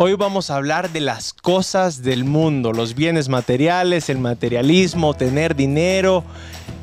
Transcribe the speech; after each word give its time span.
Hoy 0.00 0.14
vamos 0.14 0.48
a 0.48 0.54
hablar 0.54 0.92
de 0.92 1.00
las 1.00 1.32
cosas 1.32 2.04
del 2.04 2.22
mundo, 2.22 2.72
los 2.72 2.94
bienes 2.94 3.28
materiales, 3.28 4.08
el 4.08 4.18
materialismo, 4.18 5.12
tener 5.14 5.56
dinero. 5.56 6.22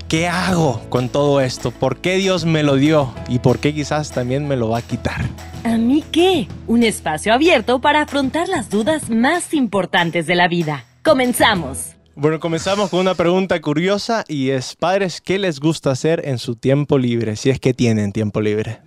¿Qué 0.09 0.27
hago 0.27 0.81
con 0.89 1.07
todo 1.07 1.39
esto? 1.39 1.71
¿Por 1.71 1.99
qué 2.01 2.17
Dios 2.17 2.43
me 2.43 2.61
lo 2.61 2.75
dio? 2.75 3.13
¿Y 3.29 3.39
por 3.39 3.59
qué 3.59 3.73
quizás 3.73 4.11
también 4.11 4.49
me 4.49 4.57
lo 4.57 4.67
va 4.67 4.79
a 4.79 4.81
quitar? 4.81 5.29
¿A 5.63 5.77
mí 5.77 6.03
qué? 6.11 6.49
Un 6.67 6.83
espacio 6.83 7.33
abierto 7.33 7.79
para 7.79 8.01
afrontar 8.01 8.49
las 8.49 8.69
dudas 8.69 9.09
más 9.09 9.53
importantes 9.53 10.27
de 10.27 10.35
la 10.35 10.49
vida. 10.49 10.83
Comenzamos. 11.01 11.95
Bueno, 12.15 12.41
comenzamos 12.41 12.89
con 12.89 12.99
una 12.99 13.15
pregunta 13.15 13.61
curiosa 13.61 14.25
y 14.27 14.49
es, 14.49 14.75
padres, 14.75 15.21
¿qué 15.21 15.39
les 15.39 15.61
gusta 15.61 15.91
hacer 15.91 16.21
en 16.25 16.37
su 16.37 16.57
tiempo 16.57 16.97
libre? 16.97 17.37
Si 17.37 17.49
es 17.49 17.61
que 17.61 17.73
tienen 17.73 18.11
tiempo 18.11 18.41
libre. 18.41 18.81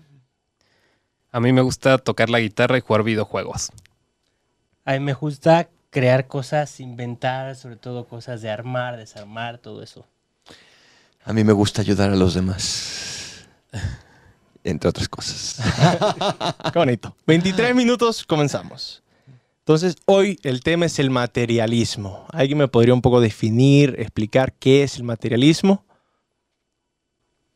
A 1.33 1.41
mí 1.41 1.51
me 1.55 1.63
gusta 1.63 1.97
tocar 1.97 2.29
la 2.29 2.41
guitarra 2.41 2.77
y 2.77 2.83
jugar 2.83 3.05
videojuegos. 3.05 3.71
A 4.89 4.93
mí 4.93 5.01
me 5.01 5.13
gusta 5.13 5.69
crear 5.91 6.29
cosas, 6.29 6.81
inventar, 6.81 7.55
sobre 7.57 7.77
todo 7.77 8.07
cosas 8.07 8.41
de 8.41 8.49
armar, 8.49 8.97
desarmar, 8.97 9.59
todo 9.59 9.83
eso. 9.83 10.07
A 11.25 11.35
mí 11.35 11.45
me 11.45 11.53
gusta 11.53 11.83
ayudar 11.83 12.09
a 12.09 12.17
los 12.17 12.33
demás. 12.33 13.47
Entre 14.65 14.89
otras 14.89 15.07
cosas. 15.07 15.61
Qué 16.73 16.79
bonito. 16.79 17.15
23 17.27 17.75
minutos, 17.75 18.25
comenzamos. 18.25 19.03
Entonces, 19.59 19.95
hoy 20.07 20.41
el 20.43 20.63
tema 20.63 20.87
es 20.87 20.99
el 20.99 21.11
materialismo. 21.11 22.25
¿Alguien 22.33 22.57
me 22.57 22.69
podría 22.69 22.95
un 22.95 23.03
poco 23.03 23.21
definir, 23.21 23.95
explicar 23.99 24.55
qué 24.55 24.85
es 24.85 24.97
el 24.97 25.03
materialismo? 25.03 25.85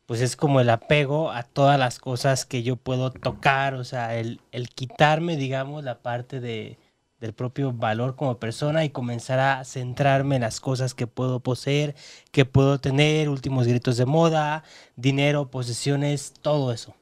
Pues 0.05 0.21
es 0.21 0.37
como 0.37 0.61
el 0.61 0.69
apego 0.69 1.33
a 1.33 1.45
todas 1.45 1.79
las 1.79 1.99
cosas 1.99 2.45
que 2.45 2.63
yo 2.63 2.77
puedo 2.77 3.11
tocar, 3.11 3.73
o 3.73 3.85
sea, 3.85 4.19
el, 4.19 4.43
el 4.51 4.69
quitarme, 4.69 5.39
digamos, 5.39 5.83
la 5.83 6.01
parte 6.01 6.39
de, 6.39 6.77
del 7.23 7.35
propio 7.35 7.73
valor 7.73 8.17
como 8.17 8.37
persona 8.39 8.85
y 8.85 8.91
comenzar 8.91 9.39
a 9.39 9.65
centrarme 9.65 10.35
en 10.35 10.43
las 10.43 10.59
cosas 10.59 10.93
que 10.93 11.07
puedo 11.07 11.39
poseer, 11.39 11.95
que 12.33 12.45
puedo 12.45 12.81
tener, 12.81 13.29
últimos 13.29 13.69
gritos 13.69 13.97
de 13.97 14.07
moda, 14.07 14.65
dinero, 14.97 15.49
posesiones, 15.49 16.35
todo 16.43 16.73
eso. 16.73 16.97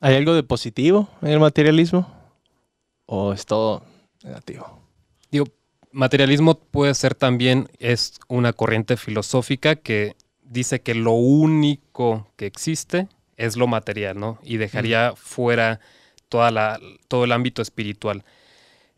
¿Hay 0.00 0.14
algo 0.16 0.32
de 0.32 0.42
positivo 0.42 1.06
en 1.20 1.28
el 1.32 1.38
materialismo? 1.38 2.10
¿O 3.04 3.34
es 3.34 3.44
todo 3.44 3.82
negativo? 4.22 4.80
Digo, 5.30 5.48
materialismo 5.92 6.54
puede 6.54 6.94
ser 6.94 7.14
también, 7.14 7.68
es 7.80 8.18
una 8.28 8.54
corriente 8.54 8.96
filosófica 8.96 9.76
que 9.76 10.16
dice 10.42 10.80
que 10.80 10.94
lo 10.94 11.12
único 11.12 12.26
que 12.36 12.46
existe 12.46 13.08
es 13.36 13.58
lo 13.58 13.66
material, 13.66 14.18
¿no? 14.18 14.38
Y 14.42 14.56
dejaría 14.56 15.12
fuera 15.14 15.78
toda 16.30 16.50
la, 16.50 16.80
todo 17.06 17.24
el 17.24 17.32
ámbito 17.32 17.60
espiritual. 17.60 18.24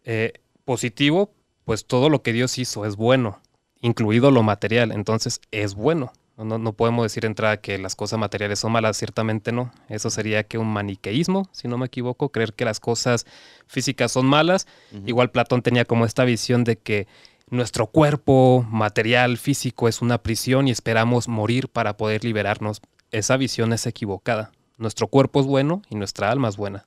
Eh, 0.06 0.32
positivo, 0.64 1.30
pues 1.64 1.84
todo 1.84 2.08
lo 2.08 2.22
que 2.22 2.32
Dios 2.32 2.58
hizo 2.58 2.86
es 2.86 2.96
bueno, 2.96 3.40
incluido 3.80 4.30
lo 4.30 4.42
material, 4.42 4.92
entonces 4.92 5.40
es 5.50 5.74
bueno. 5.74 6.12
No, 6.36 6.58
no 6.58 6.74
podemos 6.74 7.02
decir 7.02 7.24
entrada 7.24 7.56
que 7.56 7.78
las 7.78 7.96
cosas 7.96 8.18
materiales 8.18 8.58
son 8.58 8.72
malas, 8.72 8.98
ciertamente 8.98 9.52
no. 9.52 9.72
Eso 9.88 10.10
sería 10.10 10.44
que 10.44 10.58
un 10.58 10.68
maniqueísmo, 10.68 11.48
si 11.50 11.66
no 11.66 11.78
me 11.78 11.86
equivoco, 11.86 12.28
creer 12.28 12.52
que 12.52 12.66
las 12.66 12.78
cosas 12.78 13.24
físicas 13.66 14.12
son 14.12 14.27
malas. 14.27 14.66
Igual 15.06 15.30
Platón 15.30 15.62
tenía 15.62 15.86
como 15.86 16.04
esta 16.04 16.24
visión 16.24 16.62
de 16.64 16.77
que 16.77 17.06
nuestro 17.48 17.86
cuerpo 17.86 18.66
material, 18.68 19.38
físico, 19.38 19.88
es 19.88 20.02
una 20.02 20.18
prisión 20.18 20.68
y 20.68 20.72
esperamos 20.72 21.27
morir 21.27 21.68
para 21.68 21.96
poder 21.96 22.22
liberarnos. 22.22 22.82
Esa 23.12 23.38
visión 23.38 23.72
es 23.72 23.86
equivocada. 23.86 24.52
Nuestro 24.77 25.06
cuerpo 25.08 25.40
es 25.40 25.46
bueno 25.46 25.80
y 25.88 25.94
nuestra 25.94 26.30
alma 26.30 26.48
es 26.48 26.58
buena. 26.58 26.86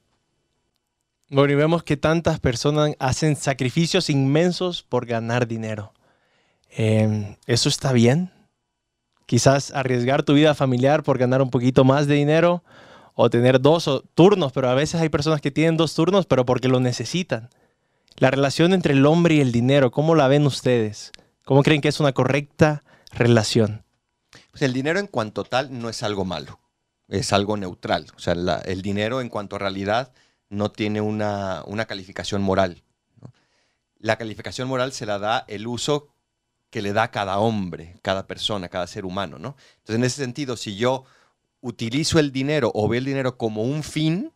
Bueno, 1.32 1.54
y 1.54 1.56
vemos 1.56 1.84
que 1.84 1.96
tantas 1.96 2.40
personas 2.40 2.96
hacen 2.98 3.36
sacrificios 3.36 4.10
inmensos 4.10 4.82
por 4.82 5.06
ganar 5.06 5.48
dinero. 5.48 5.94
Eh, 6.72 7.38
¿Eso 7.46 7.70
está 7.70 7.94
bien? 7.94 8.32
Quizás 9.28 9.72
arriesgar 9.72 10.24
tu 10.24 10.34
vida 10.34 10.56
familiar 10.56 11.04
por 11.04 11.20
ganar 11.20 11.44
un 11.44 11.52
poquito 11.52 11.84
más 11.84 12.08
de 12.08 12.16
dinero 12.16 12.64
o 13.14 13.30
tener 13.30 13.62
dos 13.62 13.88
turnos, 14.16 14.52
pero 14.52 14.70
a 14.70 14.74
veces 14.74 15.02
hay 15.02 15.10
personas 15.10 15.40
que 15.40 15.52
tienen 15.52 15.78
dos 15.78 15.94
turnos, 15.94 16.26
pero 16.26 16.48
porque 16.48 16.68
lo 16.68 16.80
necesitan. 16.80 17.50
La 18.18 18.32
relación 18.32 18.74
entre 18.74 18.94
el 18.94 19.06
hombre 19.06 19.36
y 19.36 19.42
el 19.42 19.52
dinero, 19.52 19.92
¿cómo 19.92 20.16
la 20.16 20.28
ven 20.28 20.48
ustedes? 20.48 21.12
¿Cómo 21.46 21.62
creen 21.62 21.82
que 21.82 21.90
es 21.90 22.00
una 22.00 22.12
correcta 22.12 22.84
relación? 23.12 23.84
Pues 24.50 24.64
el 24.64 24.74
dinero 24.74 24.98
en 24.98 25.06
cuanto 25.06 25.44
tal 25.44 25.80
no 25.80 25.90
es 25.90 26.02
algo 26.02 26.26
malo, 26.26 26.60
es 27.08 27.34
algo 27.34 27.56
neutral. 27.56 28.08
O 28.16 28.20
sea, 28.20 28.34
el 28.66 28.82
dinero 28.82 29.22
en 29.22 29.30
cuanto 29.30 29.58
a 29.58 29.60
realidad 29.60 30.12
no 30.50 30.72
tiene 30.72 31.02
una, 31.02 31.64
una 31.66 31.86
calificación 31.86 32.42
moral. 32.42 32.84
La 33.98 34.18
calificación 34.18 34.68
moral 34.68 34.94
se 34.94 35.06
la 35.06 35.20
da 35.20 35.46
el 35.48 35.68
uso 35.68 36.14
que 36.70 36.82
le 36.82 36.94
da 36.94 37.12
cada 37.12 37.40
hombre, 37.40 37.98
cada 38.02 38.28
persona, 38.28 38.70
cada 38.70 38.88
ser 38.88 39.06
humano. 39.06 39.40
¿no? 39.40 39.56
Entonces, 39.80 39.96
en 39.96 40.04
ese 40.04 40.22
sentido, 40.22 40.56
si 40.56 40.76
yo 40.76 41.04
utilizo 41.62 42.20
el 42.20 42.32
dinero 42.32 42.72
o 42.74 42.88
veo 42.88 43.00
el 43.00 43.06
dinero 43.06 43.38
como 43.38 43.64
un 43.64 43.84
fin, 43.84 44.32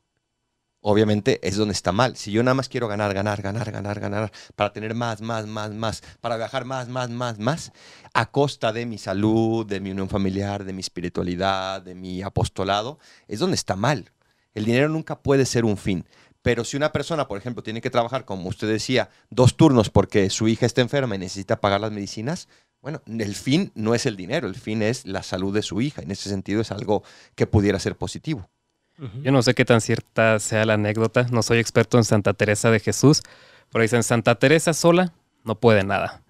obviamente 0.82 1.40
es 1.48 1.56
donde 1.56 1.74
está 1.74 1.92
mal. 1.92 2.18
Si 2.18 2.32
yo 2.32 2.44
nada 2.44 2.56
más 2.56 2.70
quiero 2.70 2.88
ganar, 2.88 3.14
ganar, 3.14 3.42
ganar, 3.42 3.72
ganar, 3.72 4.00
ganar, 4.00 4.32
para 4.56 4.74
tener 4.74 4.94
más, 4.94 5.22
más, 5.22 5.48
más, 5.48 5.72
más, 5.72 6.04
para 6.20 6.38
viajar 6.38 6.66
más, 6.66 6.90
más, 6.90 7.10
más, 7.10 7.40
más, 7.40 7.72
a 8.14 8.30
costa 8.30 8.74
de 8.74 8.86
mi 8.86 8.98
salud, 8.98 9.66
de 9.66 9.80
mi 9.80 9.92
unión 9.92 10.10
familiar, 10.10 10.66
de 10.66 10.74
mi 10.74 10.82
espiritualidad, 10.82 11.82
de 11.82 11.96
mi 11.96 12.22
apostolado, 12.22 13.00
es 13.28 13.40
donde 13.40 13.56
está 13.56 13.76
mal. 13.76 14.12
El 14.54 14.66
dinero 14.66 14.90
nunca 14.90 15.20
puede 15.20 15.46
ser 15.46 15.66
un 15.66 15.78
fin. 15.78 16.06
Pero 16.42 16.66
si 16.66 16.76
una 16.76 16.92
persona, 16.92 17.28
por 17.28 17.38
ejemplo, 17.38 17.64
tiene 17.64 17.82
que 17.82 17.90
trabajar, 17.90 18.26
como 18.26 18.50
usted 18.50 18.68
decía, 18.68 19.10
dos 19.30 19.56
turnos 19.56 19.90
porque 19.90 20.30
su 20.30 20.48
hija 20.48 20.66
está 20.66 20.82
enferma 20.82 21.16
y 21.16 21.20
necesita 21.20 21.62
pagar 21.62 21.80
las 21.80 21.92
medicinas, 21.92 22.50
bueno, 22.82 23.02
el 23.08 23.34
fin 23.34 23.72
no 23.76 23.96
es 23.96 24.06
el 24.06 24.18
dinero, 24.18 24.46
el 24.46 24.56
fin 24.56 24.82
es 24.82 25.06
la 25.06 25.24
salud 25.24 25.54
de 25.54 25.62
su 25.62 25.80
hija. 25.80 26.02
En 26.02 26.12
ese 26.12 26.30
sentido 26.30 26.60
es 26.60 26.72
algo 26.72 27.04
que 27.36 27.48
pudiera 27.48 27.80
ser 27.80 27.96
positivo. 27.96 28.50
Yo 29.24 29.32
no 29.32 29.42
sé 29.42 29.56
qué 29.56 29.66
tan 29.66 29.82
cierta 29.82 30.40
sea 30.40 30.66
la 30.66 30.76
anécdota, 30.76 31.26
no 31.32 31.42
soy 31.42 31.58
experto 31.58 31.98
en 31.98 32.04
Santa 32.04 32.34
Teresa 32.34 32.70
de 32.70 32.80
Jesús, 32.80 33.24
pero 33.72 33.82
dicen 33.82 34.04
Santa 34.04 34.36
Teresa 34.36 34.74
sola 34.74 35.14
no 35.44 35.56
puede 35.56 35.84
nada. 35.84 36.23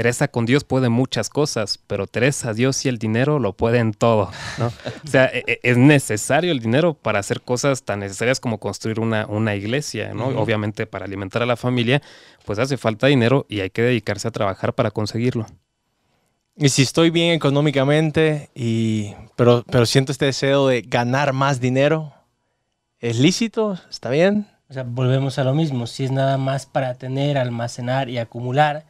Teresa 0.00 0.28
con 0.28 0.46
Dios 0.46 0.64
puede 0.64 0.88
muchas 0.88 1.28
cosas, 1.28 1.78
pero 1.86 2.06
Teresa, 2.06 2.54
Dios 2.54 2.86
y 2.86 2.88
el 2.88 2.96
dinero 2.96 3.38
lo 3.38 3.52
pueden 3.52 3.92
todo. 3.92 4.30
¿no? 4.56 4.68
O 4.68 5.06
sea, 5.06 5.26
e- 5.26 5.44
e- 5.46 5.60
es 5.62 5.76
necesario 5.76 6.52
el 6.52 6.60
dinero 6.60 6.94
para 6.94 7.18
hacer 7.18 7.42
cosas 7.42 7.82
tan 7.82 8.00
necesarias 8.00 8.40
como 8.40 8.56
construir 8.56 8.98
una, 8.98 9.26
una 9.26 9.54
iglesia, 9.56 10.14
¿no? 10.14 10.28
Obviamente 10.28 10.86
para 10.86 11.04
alimentar 11.04 11.42
a 11.42 11.46
la 11.46 11.58
familia, 11.58 12.00
pues 12.46 12.58
hace 12.58 12.78
falta 12.78 13.08
dinero 13.08 13.44
y 13.46 13.60
hay 13.60 13.68
que 13.68 13.82
dedicarse 13.82 14.26
a 14.26 14.30
trabajar 14.30 14.72
para 14.72 14.90
conseguirlo. 14.90 15.44
Y 16.56 16.70
si 16.70 16.80
estoy 16.80 17.10
bien 17.10 17.34
económicamente, 17.34 18.48
y, 18.54 19.12
pero, 19.36 19.66
pero 19.70 19.84
siento 19.84 20.12
este 20.12 20.24
deseo 20.24 20.68
de 20.68 20.80
ganar 20.80 21.34
más 21.34 21.60
dinero, 21.60 22.14
¿es 23.00 23.18
lícito? 23.18 23.78
¿Está 23.90 24.08
bien? 24.08 24.46
O 24.70 24.72
sea, 24.72 24.82
volvemos 24.82 25.38
a 25.38 25.44
lo 25.44 25.52
mismo. 25.52 25.86
Si 25.86 26.04
es 26.06 26.10
nada 26.10 26.38
más 26.38 26.64
para 26.64 26.94
tener, 26.94 27.36
almacenar 27.36 28.08
y 28.08 28.16
acumular, 28.16 28.86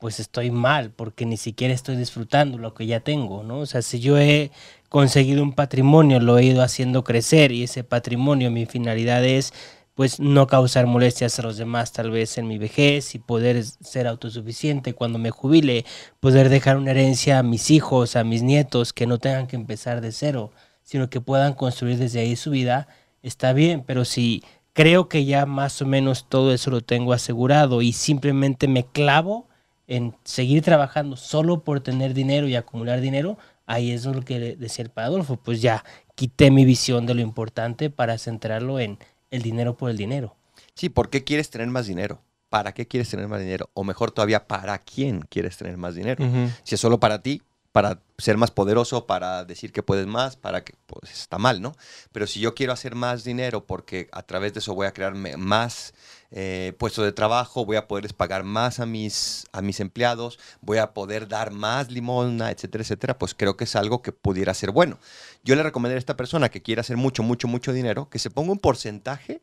pues 0.00 0.18
estoy 0.18 0.50
mal, 0.50 0.90
porque 0.90 1.26
ni 1.26 1.36
siquiera 1.36 1.74
estoy 1.74 1.96
disfrutando 1.96 2.58
lo 2.58 2.74
que 2.74 2.86
ya 2.86 3.00
tengo, 3.00 3.42
¿no? 3.42 3.58
O 3.58 3.66
sea, 3.66 3.82
si 3.82 4.00
yo 4.00 4.18
he 4.18 4.50
conseguido 4.88 5.42
un 5.42 5.52
patrimonio, 5.52 6.18
lo 6.20 6.38
he 6.38 6.44
ido 6.44 6.62
haciendo 6.62 7.04
crecer 7.04 7.52
y 7.52 7.64
ese 7.64 7.84
patrimonio, 7.84 8.50
mi 8.50 8.66
finalidad 8.66 9.24
es 9.24 9.52
pues 9.94 10.18
no 10.18 10.46
causar 10.46 10.86
molestias 10.86 11.38
a 11.38 11.42
los 11.42 11.58
demás 11.58 11.92
tal 11.92 12.10
vez 12.10 12.38
en 12.38 12.46
mi 12.46 12.56
vejez 12.56 13.14
y 13.14 13.18
poder 13.18 13.62
ser 13.62 14.06
autosuficiente 14.06 14.94
cuando 14.94 15.18
me 15.18 15.30
jubile, 15.30 15.84
poder 16.20 16.48
dejar 16.48 16.78
una 16.78 16.92
herencia 16.92 17.38
a 17.38 17.42
mis 17.42 17.70
hijos, 17.70 18.16
a 18.16 18.24
mis 18.24 18.42
nietos, 18.42 18.94
que 18.94 19.06
no 19.06 19.18
tengan 19.18 19.46
que 19.46 19.56
empezar 19.56 20.00
de 20.00 20.12
cero, 20.12 20.52
sino 20.82 21.10
que 21.10 21.20
puedan 21.20 21.52
construir 21.52 21.98
desde 21.98 22.20
ahí 22.20 22.34
su 22.36 22.50
vida, 22.50 22.88
está 23.22 23.52
bien, 23.52 23.84
pero 23.86 24.06
si 24.06 24.42
creo 24.72 25.10
que 25.10 25.26
ya 25.26 25.44
más 25.44 25.82
o 25.82 25.86
menos 25.86 26.26
todo 26.30 26.54
eso 26.54 26.70
lo 26.70 26.80
tengo 26.80 27.12
asegurado 27.12 27.82
y 27.82 27.92
simplemente 27.92 28.68
me 28.68 28.86
clavo 28.86 29.49
en 29.90 30.14
seguir 30.22 30.62
trabajando 30.62 31.16
solo 31.16 31.64
por 31.64 31.80
tener 31.80 32.14
dinero 32.14 32.46
y 32.46 32.54
acumular 32.54 33.00
dinero, 33.00 33.36
ahí 33.66 33.90
es 33.90 34.06
lo 34.06 34.22
que 34.22 34.56
decía 34.56 34.84
el 34.84 34.92
Adolfo, 34.94 35.36
pues 35.36 35.60
ya 35.60 35.84
quité 36.14 36.52
mi 36.52 36.64
visión 36.64 37.06
de 37.06 37.14
lo 37.14 37.20
importante 37.20 37.90
para 37.90 38.16
centrarlo 38.16 38.78
en 38.78 38.98
el 39.32 39.42
dinero 39.42 39.76
por 39.76 39.90
el 39.90 39.96
dinero. 39.96 40.36
Sí, 40.74 40.90
¿por 40.90 41.10
qué 41.10 41.24
quieres 41.24 41.50
tener 41.50 41.66
más 41.66 41.88
dinero? 41.88 42.22
¿Para 42.48 42.72
qué 42.72 42.86
quieres 42.86 43.10
tener 43.10 43.26
más 43.26 43.40
dinero? 43.40 43.68
O 43.74 43.82
mejor 43.82 44.12
todavía, 44.12 44.46
¿para 44.46 44.78
quién 44.78 45.22
quieres 45.22 45.56
tener 45.56 45.76
más 45.76 45.96
dinero? 45.96 46.24
Si 46.62 46.76
es 46.76 46.80
solo 46.80 47.00
para 47.00 47.20
ti, 47.20 47.42
para 47.72 48.02
ser 48.18 48.36
más 48.36 48.50
poderoso, 48.50 49.06
para 49.06 49.44
decir 49.44 49.72
que 49.72 49.82
puedes 49.82 50.06
más, 50.06 50.36
para 50.36 50.64
que, 50.64 50.74
pues 50.86 51.12
está 51.12 51.38
mal, 51.38 51.62
¿no? 51.62 51.74
Pero 52.12 52.26
si 52.26 52.40
yo 52.40 52.54
quiero 52.54 52.72
hacer 52.72 52.94
más 52.94 53.24
dinero 53.24 53.64
porque 53.66 54.08
a 54.12 54.22
través 54.22 54.52
de 54.52 54.58
eso 54.60 54.74
voy 54.74 54.86
a 54.86 54.92
crear 54.92 55.14
más 55.14 55.94
eh, 56.30 56.74
puestos 56.78 57.04
de 57.04 57.12
trabajo, 57.12 57.64
voy 57.64 57.76
a 57.76 57.86
poderles 57.86 58.12
pagar 58.12 58.44
más 58.44 58.80
a 58.80 58.86
mis, 58.86 59.46
a 59.52 59.62
mis 59.62 59.80
empleados, 59.80 60.38
voy 60.60 60.78
a 60.78 60.92
poder 60.92 61.28
dar 61.28 61.52
más 61.52 61.90
limosna, 61.90 62.50
etcétera, 62.50 62.82
etcétera, 62.82 63.18
pues 63.18 63.34
creo 63.34 63.56
que 63.56 63.64
es 63.64 63.76
algo 63.76 64.02
que 64.02 64.12
pudiera 64.12 64.52
ser 64.54 64.70
bueno. 64.70 64.98
Yo 65.44 65.54
le 65.54 65.62
recomendaría 65.62 65.98
a 65.98 66.00
esta 66.00 66.16
persona 66.16 66.48
que 66.48 66.62
quiera 66.62 66.80
hacer 66.80 66.96
mucho, 66.96 67.22
mucho, 67.22 67.48
mucho 67.48 67.72
dinero, 67.72 68.08
que 68.10 68.18
se 68.18 68.30
ponga 68.30 68.52
un 68.52 68.58
porcentaje 68.58 69.42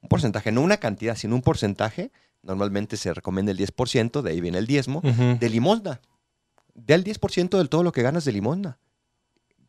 un 0.00 0.08
porcentaje, 0.08 0.52
no 0.52 0.62
una 0.62 0.78
cantidad, 0.78 1.16
sino 1.16 1.34
un 1.34 1.42
porcentaje, 1.42 2.12
normalmente 2.42 2.96
se 2.96 3.12
recomienda 3.12 3.52
el 3.52 3.58
10%, 3.58 4.22
de 4.22 4.30
ahí 4.30 4.40
viene 4.40 4.58
el 4.58 4.66
diezmo, 4.66 5.00
de 5.02 5.48
limosna. 5.48 6.00
Da 6.86 6.94
el 6.94 7.04
10% 7.04 7.58
de 7.58 7.68
todo 7.68 7.82
lo 7.82 7.92
que 7.92 8.02
ganas 8.02 8.24
de 8.24 8.32
limosna. 8.32 8.78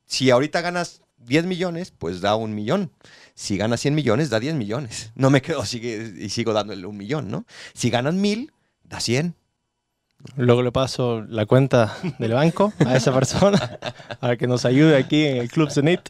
Si 0.06 0.30
ahorita 0.30 0.62
ganas 0.62 1.02
10 1.18 1.46
millones, 1.46 1.92
pues 1.92 2.22
da 2.22 2.36
un 2.36 2.56
millón. 2.56 2.92
Si 3.36 3.58
ganas 3.58 3.82
100 3.82 3.96
millones, 3.96 4.30
da 4.30 4.40
10 4.40 4.56
millones. 4.56 5.12
No 5.16 5.30
me 5.30 5.42
quedo 5.42 5.66
sigue, 5.66 6.14
y 6.18 6.30
sigo 6.30 6.54
dándole 6.54 6.86
un 6.86 6.98
millón, 6.98 7.30
¿no? 7.30 7.46
Si 7.74 7.90
ganas 7.90 8.14
mil, 8.14 8.52
da 8.84 9.00
100. 9.00 9.36
Luego 10.36 10.64
le 10.64 10.72
paso 10.72 11.22
la 11.22 11.46
cuenta 11.46 11.98
del 12.20 12.34
banco 12.34 12.74
a 12.86 12.96
esa 12.96 13.14
persona 13.14 13.80
para 14.20 14.38
que 14.38 14.48
nos 14.48 14.66
ayude 14.66 14.98
aquí 14.98 15.26
en 15.26 15.38
el 15.38 15.50
Club 15.50 15.72
Zenit. 15.72 16.10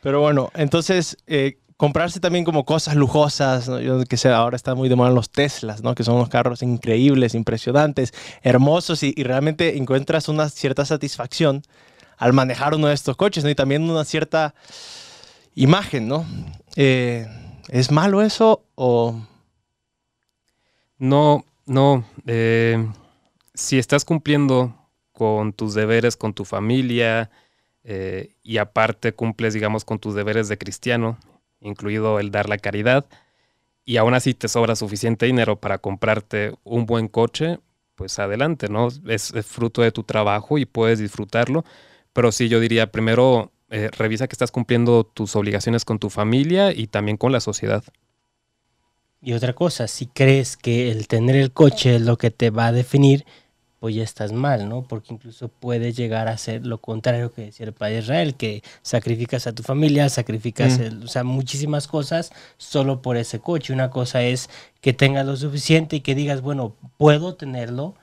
Pero 0.00 0.20
bueno, 0.20 0.50
entonces 0.54 1.16
eh, 1.26 1.58
comprarse 1.76 2.20
también 2.20 2.44
como 2.44 2.64
cosas 2.64 2.94
lujosas. 2.94 3.66
Yo 3.66 4.04
que 4.04 4.16
sé, 4.16 4.28
ahora 4.30 4.56
están 4.56 4.76
muy 4.76 4.88
de 4.88 4.96
moda 4.96 5.10
los 5.10 5.30
Teslas, 5.30 5.82
¿no? 5.82 5.94
Que 5.94 6.04
son 6.04 6.16
unos 6.16 6.28
carros 6.28 6.62
increíbles, 6.62 7.34
impresionantes, 7.34 8.12
hermosos 8.42 9.02
y, 9.02 9.14
y 9.16 9.22
realmente 9.24 9.76
encuentras 9.76 10.28
una 10.28 10.48
cierta 10.48 10.84
satisfacción 10.84 11.62
al 12.16 12.32
manejar 12.32 12.74
uno 12.74 12.88
de 12.88 12.94
estos 12.94 13.16
coches, 13.16 13.44
¿no? 13.44 13.50
Y 13.50 13.54
también 13.54 13.88
una 13.88 14.04
cierta 14.04 14.54
imagen, 15.54 16.08
¿no? 16.08 16.24
Eh, 16.76 17.26
¿Es 17.68 17.90
malo 17.90 18.22
eso 18.22 18.62
o...? 18.74 19.20
No, 20.98 21.44
no. 21.66 22.04
eh, 22.26 22.88
si 23.52 23.78
estás 23.78 24.04
cumpliendo 24.04 24.74
con 25.12 25.52
tus 25.52 25.74
deberes 25.74 26.16
con 26.16 26.32
tu 26.34 26.44
familia 26.44 27.30
eh, 27.84 28.34
y 28.42 28.58
aparte 28.58 29.12
cumples, 29.12 29.54
digamos, 29.54 29.84
con 29.84 29.98
tus 29.98 30.14
deberes 30.14 30.48
de 30.48 30.58
cristiano, 30.58 31.18
incluido 31.60 32.20
el 32.20 32.30
dar 32.30 32.48
la 32.48 32.58
caridad, 32.58 33.06
y 33.84 33.98
aún 33.98 34.14
así 34.14 34.34
te 34.34 34.48
sobra 34.48 34.74
suficiente 34.74 35.26
dinero 35.26 35.60
para 35.60 35.78
comprarte 35.78 36.54
un 36.64 36.86
buen 36.86 37.06
coche, 37.06 37.60
pues 37.94 38.18
adelante, 38.18 38.68
¿no? 38.68 38.88
Es, 39.06 39.32
fruto 39.44 39.80
de 39.80 39.92
tu 39.92 40.02
trabajo 40.02 40.58
y 40.58 40.66
puedes 40.66 40.98
disfrutarlo. 40.98 41.64
Pero 42.12 42.32
sí, 42.32 42.48
yo 42.48 42.58
diría, 42.58 42.90
primero 42.90 43.52
eh, 43.70 43.88
revisa 43.92 44.26
que 44.26 44.34
estás 44.34 44.50
cumpliendo 44.50 45.04
tus 45.04 45.36
obligaciones 45.36 45.84
con 45.84 46.00
tu 46.00 46.10
familia 46.10 46.72
y 46.72 46.88
también 46.88 47.16
con 47.16 47.30
la 47.30 47.40
sociedad. 47.40 47.84
Y 49.22 49.32
otra 49.32 49.54
cosa, 49.54 49.86
si 49.86 50.06
crees 50.06 50.56
que 50.56 50.90
el 50.90 51.06
tener 51.06 51.36
el 51.36 51.52
coche 51.52 51.96
es 51.96 52.02
lo 52.02 52.18
que 52.18 52.30
te 52.30 52.50
va 52.50 52.66
a 52.66 52.72
definir, 52.72 53.24
pues 53.78 53.94
ya 53.94 54.02
estás 54.02 54.32
mal, 54.32 54.68
¿no? 54.68 54.82
Porque 54.82 55.12
incluso 55.12 55.48
puedes 55.48 55.96
llegar 55.96 56.28
a 56.28 56.38
ser 56.38 56.66
lo 56.66 56.78
contrario 56.78 57.32
que 57.32 57.42
decía 57.42 57.66
el 57.66 57.72
padre 57.72 57.98
Israel, 57.98 58.34
que 58.34 58.62
sacrificas 58.82 59.46
a 59.46 59.52
tu 59.54 59.62
familia, 59.62 60.08
sacrificas, 60.08 60.78
Mm. 60.78 60.82
el- 60.82 61.02
o 61.04 61.08
sea, 61.08 61.24
muchísimas 61.24 61.86
cosas 61.86 62.32
solo 62.56 63.02
por 63.02 63.16
ese 63.16 63.38
coche. 63.40 63.72
Una 63.72 63.90
cosa 63.90 64.22
es 64.22 64.48
que 64.80 64.92
tengas 64.94 65.26
lo 65.26 65.36
suficiente 65.36 65.96
y 65.96 66.00
que 66.00 66.14
digas, 66.14 66.40
bueno, 66.40 66.74
puedo 66.96 67.34
tenerlo, 67.34 67.94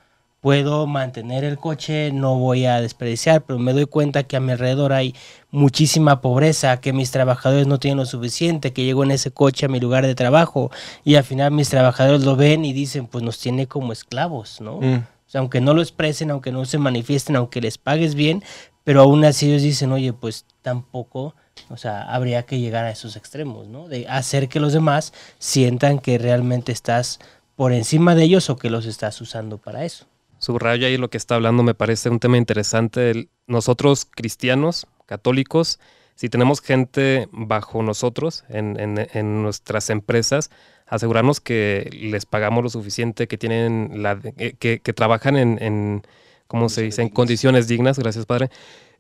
puedo 0.41 0.85
mantener 0.87 1.43
el 1.45 1.57
coche, 1.57 2.11
no 2.11 2.37
voy 2.37 2.65
a 2.65 2.81
desperdiciar, 2.81 3.43
pero 3.43 3.59
me 3.59 3.71
doy 3.71 3.85
cuenta 3.85 4.23
que 4.23 4.35
a 4.35 4.41
mi 4.41 4.51
alrededor 4.51 4.91
hay 4.91 5.15
muchísima 5.51 6.19
pobreza, 6.19 6.81
que 6.81 6.91
mis 6.91 7.11
trabajadores 7.11 7.65
no 7.65 7.79
tienen 7.79 7.97
lo 7.97 8.05
suficiente, 8.05 8.73
que 8.73 8.83
llego 8.83 9.03
en 9.05 9.11
ese 9.11 9.31
coche 9.31 9.65
a 9.65 9.69
mi 9.69 9.79
lugar 9.79 10.05
de 10.05 10.15
trabajo 10.15 10.69
y 11.05 11.15
al 11.15 11.23
final 11.23 11.51
mis 11.51 11.69
trabajadores 11.69 12.23
lo 12.25 12.35
ven 12.35 12.65
y 12.65 12.73
dicen, 12.73 13.07
pues 13.07 13.23
nos 13.23 13.39
tiene 13.39 13.67
como 13.67 13.93
esclavos, 13.93 14.59
¿no? 14.59 14.81
Mm. 14.81 15.05
Sea, 15.33 15.39
aunque 15.41 15.62
no 15.62 15.74
lo 15.74 15.81
expresen, 15.81 16.30
aunque 16.30 16.51
no 16.51 16.63
se 16.63 16.77
manifiesten, 16.77 17.35
aunque 17.35 17.59
les 17.59 17.80
pagues 17.80 18.13
bien, 18.13 18.44
pero 18.83 19.01
aún 19.01 19.25
así 19.25 19.50
ellos 19.50 19.63
dicen, 19.63 19.91
oye, 19.91 20.13
pues 20.13 20.45
tampoco, 20.62 21.33
o 21.69 21.77
sea, 21.77 22.03
habría 22.03 22.44
que 22.45 22.59
llegar 22.59 22.85
a 22.85 22.91
esos 22.91 23.15
extremos, 23.15 23.68
¿no? 23.68 23.88
De 23.88 24.07
hacer 24.07 24.47
que 24.47 24.59
los 24.59 24.74
demás 24.74 25.12
sientan 25.39 25.97
que 25.97 26.19
realmente 26.19 26.71
estás 26.71 27.19
por 27.56 27.74
encima 27.74 28.13
de 28.13 28.25
ellos 28.25 28.51
o 28.51 28.57
que 28.57 28.69
los 28.69 28.85
estás 28.85 29.19
usando 29.21 29.57
para 29.57 29.85
eso. 29.85 30.06
Subrayo 30.38 30.85
ahí 30.85 30.97
lo 30.97 31.09
que 31.09 31.18
está 31.18 31.33
hablando, 31.33 31.63
me 31.63 31.74
parece 31.74 32.09
un 32.09 32.19
tema 32.19 32.38
interesante. 32.38 33.27
Nosotros 33.47 34.06
cristianos, 34.06 34.86
católicos, 35.07 35.79
si 36.13 36.29
tenemos 36.29 36.62
gente 36.62 37.27
bajo 37.31 37.81
nosotros 37.81 38.44
en, 38.50 38.79
en- 38.79 39.07
en 39.13 39.41
nuestras 39.41 39.89
empresas, 39.89 40.51
asegurarnos 40.88 41.39
que 41.39 41.89
les 41.94 42.25
pagamos 42.25 42.63
lo 42.63 42.69
suficiente, 42.69 43.27
que 43.27 43.38
tienen 43.38 44.01
la, 44.03 44.19
eh, 44.38 44.56
que, 44.59 44.80
que 44.80 44.94
trabajan 44.94 45.38
en, 45.38 45.62
en, 45.62 46.03
¿cómo 46.47 46.69
se 46.69 46.81
Condiciones 46.81 46.83
dice? 46.83 47.01
En 47.01 47.09
dignas. 47.09 47.13
condiciones 47.13 47.68
dignas, 47.68 48.00
gracias 48.00 48.25
Padre. 48.25 48.50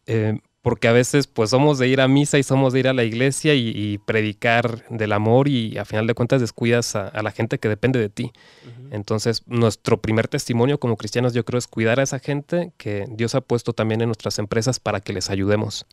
Eh, 0.05 0.39
porque 0.61 0.87
a 0.87 0.93
veces 0.93 1.27
pues 1.27 1.49
somos 1.49 1.77
de 1.77 1.89
ir 1.89 1.99
a 1.99 2.07
misa 2.07 2.39
y 2.39 2.43
somos 2.43 2.71
de 2.71 2.79
ir 2.79 2.87
a 2.87 2.93
la 2.93 3.03
iglesia 3.03 3.53
y, 3.53 3.73
y 3.75 3.97
predicar 3.97 4.85
del 4.89 5.11
amor 5.11 5.49
y 5.49 5.77
a 5.77 5.83
final 5.83 6.07
de 6.07 6.13
cuentas 6.13 6.39
descuidas 6.39 6.95
a, 6.95 7.09
a 7.09 7.21
la 7.21 7.31
gente 7.31 7.59
que 7.59 7.67
depende 7.67 7.99
de 7.99 8.09
ti. 8.09 8.31
Entonces, 8.89 9.43
nuestro 9.47 10.01
primer 10.01 10.29
testimonio 10.29 10.79
como 10.79 10.95
cristianos 10.95 11.33
yo 11.33 11.43
creo 11.43 11.57
es 11.57 11.67
cuidar 11.67 11.99
a 11.99 12.03
esa 12.03 12.19
gente 12.19 12.71
que 12.77 13.05
Dios 13.09 13.35
ha 13.35 13.41
puesto 13.41 13.73
también 13.73 14.01
en 14.01 14.07
nuestras 14.07 14.39
empresas 14.39 14.79
para 14.79 15.01
que 15.01 15.11
les 15.11 15.29
ayudemos. 15.29 15.85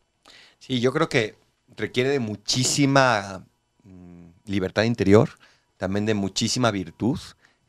Sí, 0.61 0.81
yo 0.81 0.93
creo 0.93 1.09
que 1.09 1.35
requiere 1.77 2.11
de 2.11 2.21
muchísima 2.21 3.45
mm, 3.83 4.27
libertad 4.45 4.85
interior, 4.85 5.31
también 5.81 6.05
de 6.05 6.13
muchísima 6.13 6.71
virtud, 6.71 7.19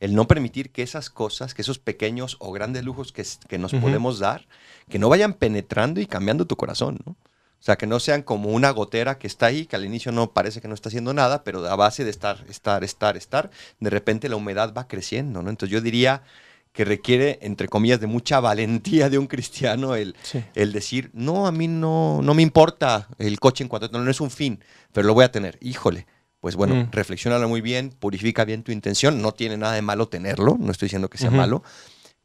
el 0.02 0.16
no 0.16 0.28
permitir 0.28 0.72
que 0.72 0.84
esas 0.84 1.10
cosas, 1.10 1.54
que 1.54 1.62
esos 1.62 1.80
pequeños 1.80 2.36
o 2.40 2.52
grandes 2.52 2.84
lujos 2.84 3.14
que, 3.14 3.58
nos 3.58 3.72
podemos 3.74 4.20
dar, 4.20 4.48
que 4.90 5.00
no 5.00 5.08
vayan 5.08 5.34
penetrando 5.34 6.02
y 6.02 6.08
cambiando 6.08 6.46
tu 6.46 6.58
corazón, 6.58 7.00
¿no? 7.06 7.14
O 7.14 7.64
sea, 7.64 7.78
que 7.78 7.88
no 7.88 8.02
sean 8.02 8.22
como 8.22 8.50
una 8.50 8.70
gotera 8.72 9.18
que 9.18 9.28
está 9.28 9.46
ahí, 9.46 9.66
que 9.66 9.78
al 9.78 9.86
inicio 9.86 10.12
no 10.12 10.34
parece 10.34 10.60
que 10.60 10.68
no 10.68 10.74
está 10.74 10.90
haciendo 10.90 11.14
nada, 11.14 11.46
pero 11.46 11.66
a 11.66 11.76
base 11.78 12.04
de 12.04 12.10
estar, 12.10 12.44
estar, 12.50 12.84
estar, 12.84 13.16
estar, 13.16 13.50
de 13.80 13.90
repente 13.90 14.28
la 14.28 14.36
humedad 14.36 14.74
va 14.76 14.90
creciendo, 14.90 15.42
¿no? 15.42 15.50
Entonces 15.50 15.72
yo 15.72 15.80
diría 15.80 16.24
que 16.74 16.84
requiere, 16.84 17.40
entre 17.42 17.70
comillas, 17.70 18.02
de 18.02 18.08
mucha 18.08 18.42
valentía 18.42 19.10
de 19.10 19.20
un 19.20 19.28
cristiano 19.28 19.96
el, 19.96 20.18
Sí. 20.24 20.44
el 20.54 20.74
decir, 20.74 21.12
no, 21.14 21.48
a 21.48 21.54
mí 21.54 21.70
no, 21.70 22.22
no 22.22 22.34
me 22.34 22.42
importa 22.42 23.08
el 23.20 23.40
coche 23.40 23.64
en 23.64 23.70
cuanto 23.70 23.88
no, 23.88 24.04
no 24.04 24.12
es 24.12 24.20
un 24.20 24.32
fin, 24.32 24.62
pero 24.92 25.08
lo 25.08 25.14
voy 25.14 25.24
a 25.24 25.32
tener. 25.32 25.58
Híjole, 25.62 26.08
pues 26.42 26.56
bueno, 26.56 26.76
Mm. 26.76 26.92
reflexiónalo 26.92 27.48
muy 27.48 27.62
bien, 27.62 27.92
purifica 27.92 28.44
bien 28.44 28.64
tu 28.64 28.72
intención, 28.74 29.22
no 29.22 29.32
tiene 29.32 29.56
nada 29.58 29.74
de 29.74 29.82
malo 29.82 30.10
tenerlo, 30.10 30.58
no 30.60 30.72
estoy 30.72 30.88
diciendo 30.88 31.10
que 31.10 31.18
sea 31.18 31.32
malo, 31.32 31.64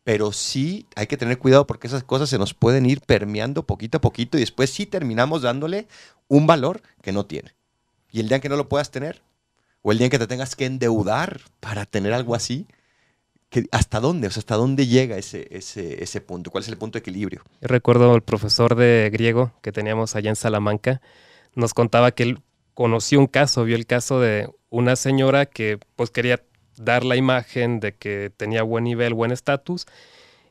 pero 0.02 0.32
sí 0.32 0.86
hay 0.96 1.06
que 1.06 1.16
tener 1.16 1.38
cuidado 1.38 1.66
porque 1.66 1.86
esas 1.86 2.02
cosas 2.02 2.28
se 2.28 2.38
nos 2.38 2.54
pueden 2.54 2.86
ir 2.86 3.00
permeando 3.02 3.64
poquito 3.64 3.98
a 3.98 4.00
poquito 4.00 4.38
y 4.38 4.40
después 4.40 4.70
sí 4.70 4.86
terminamos 4.86 5.42
dándole 5.42 5.86
un 6.28 6.46
valor 6.46 6.80
que 7.02 7.12
no 7.12 7.26
tiene. 7.26 7.54
Y 8.10 8.20
el 8.20 8.28
día 8.28 8.36
en 8.36 8.40
que 8.40 8.48
no 8.48 8.56
lo 8.56 8.68
puedas 8.68 8.90
tener, 8.90 9.22
o 9.82 9.92
el 9.92 9.98
día 9.98 10.06
en 10.06 10.10
que 10.10 10.18
te 10.18 10.26
tengas 10.26 10.56
que 10.56 10.64
endeudar 10.64 11.42
para 11.60 11.84
tener 11.84 12.12
algo 12.14 12.34
así, 12.34 12.66
que, 13.50 13.66
¿hasta 13.70 14.00
dónde? 14.00 14.28
O 14.28 14.30
sea, 14.30 14.40
¿hasta 14.40 14.56
dónde 14.56 14.87
llega 14.87 15.18
ese, 15.18 15.46
ese, 15.50 16.02
ese 16.02 16.20
punto? 16.20 16.50
¿Cuál 16.50 16.64
es 16.64 16.68
el 16.68 16.78
punto 16.78 16.99
de 16.99 17.00
equilibrio? 17.00 17.42
Yo 17.61 17.68
recuerdo 17.68 18.14
el 18.14 18.23
profesor 18.23 18.75
de 18.75 19.11
griego 19.12 19.52
que 19.61 19.73
teníamos 19.73 20.16
allá 20.16 20.30
en 20.30 20.37
Salamanca, 20.37 21.00
nos 21.54 21.75
contaba 21.75 22.11
que 22.12 22.23
él 22.23 22.40
conoció 22.76 23.18
un 23.18 23.26
caso, 23.26 23.64
vio 23.64 23.75
el 23.75 23.87
caso 23.87 24.21
de 24.21 24.50
una 24.68 24.97
señora 24.97 25.47
que 25.47 25.78
pues 25.97 26.11
quería 26.11 26.42
dar 26.76 27.04
la 27.04 27.16
imagen 27.16 27.80
de 27.80 27.95
que 27.95 28.30
tenía 28.37 28.62
buen 28.62 28.85
nivel, 28.85 29.14
buen 29.14 29.33
estatus 29.33 29.87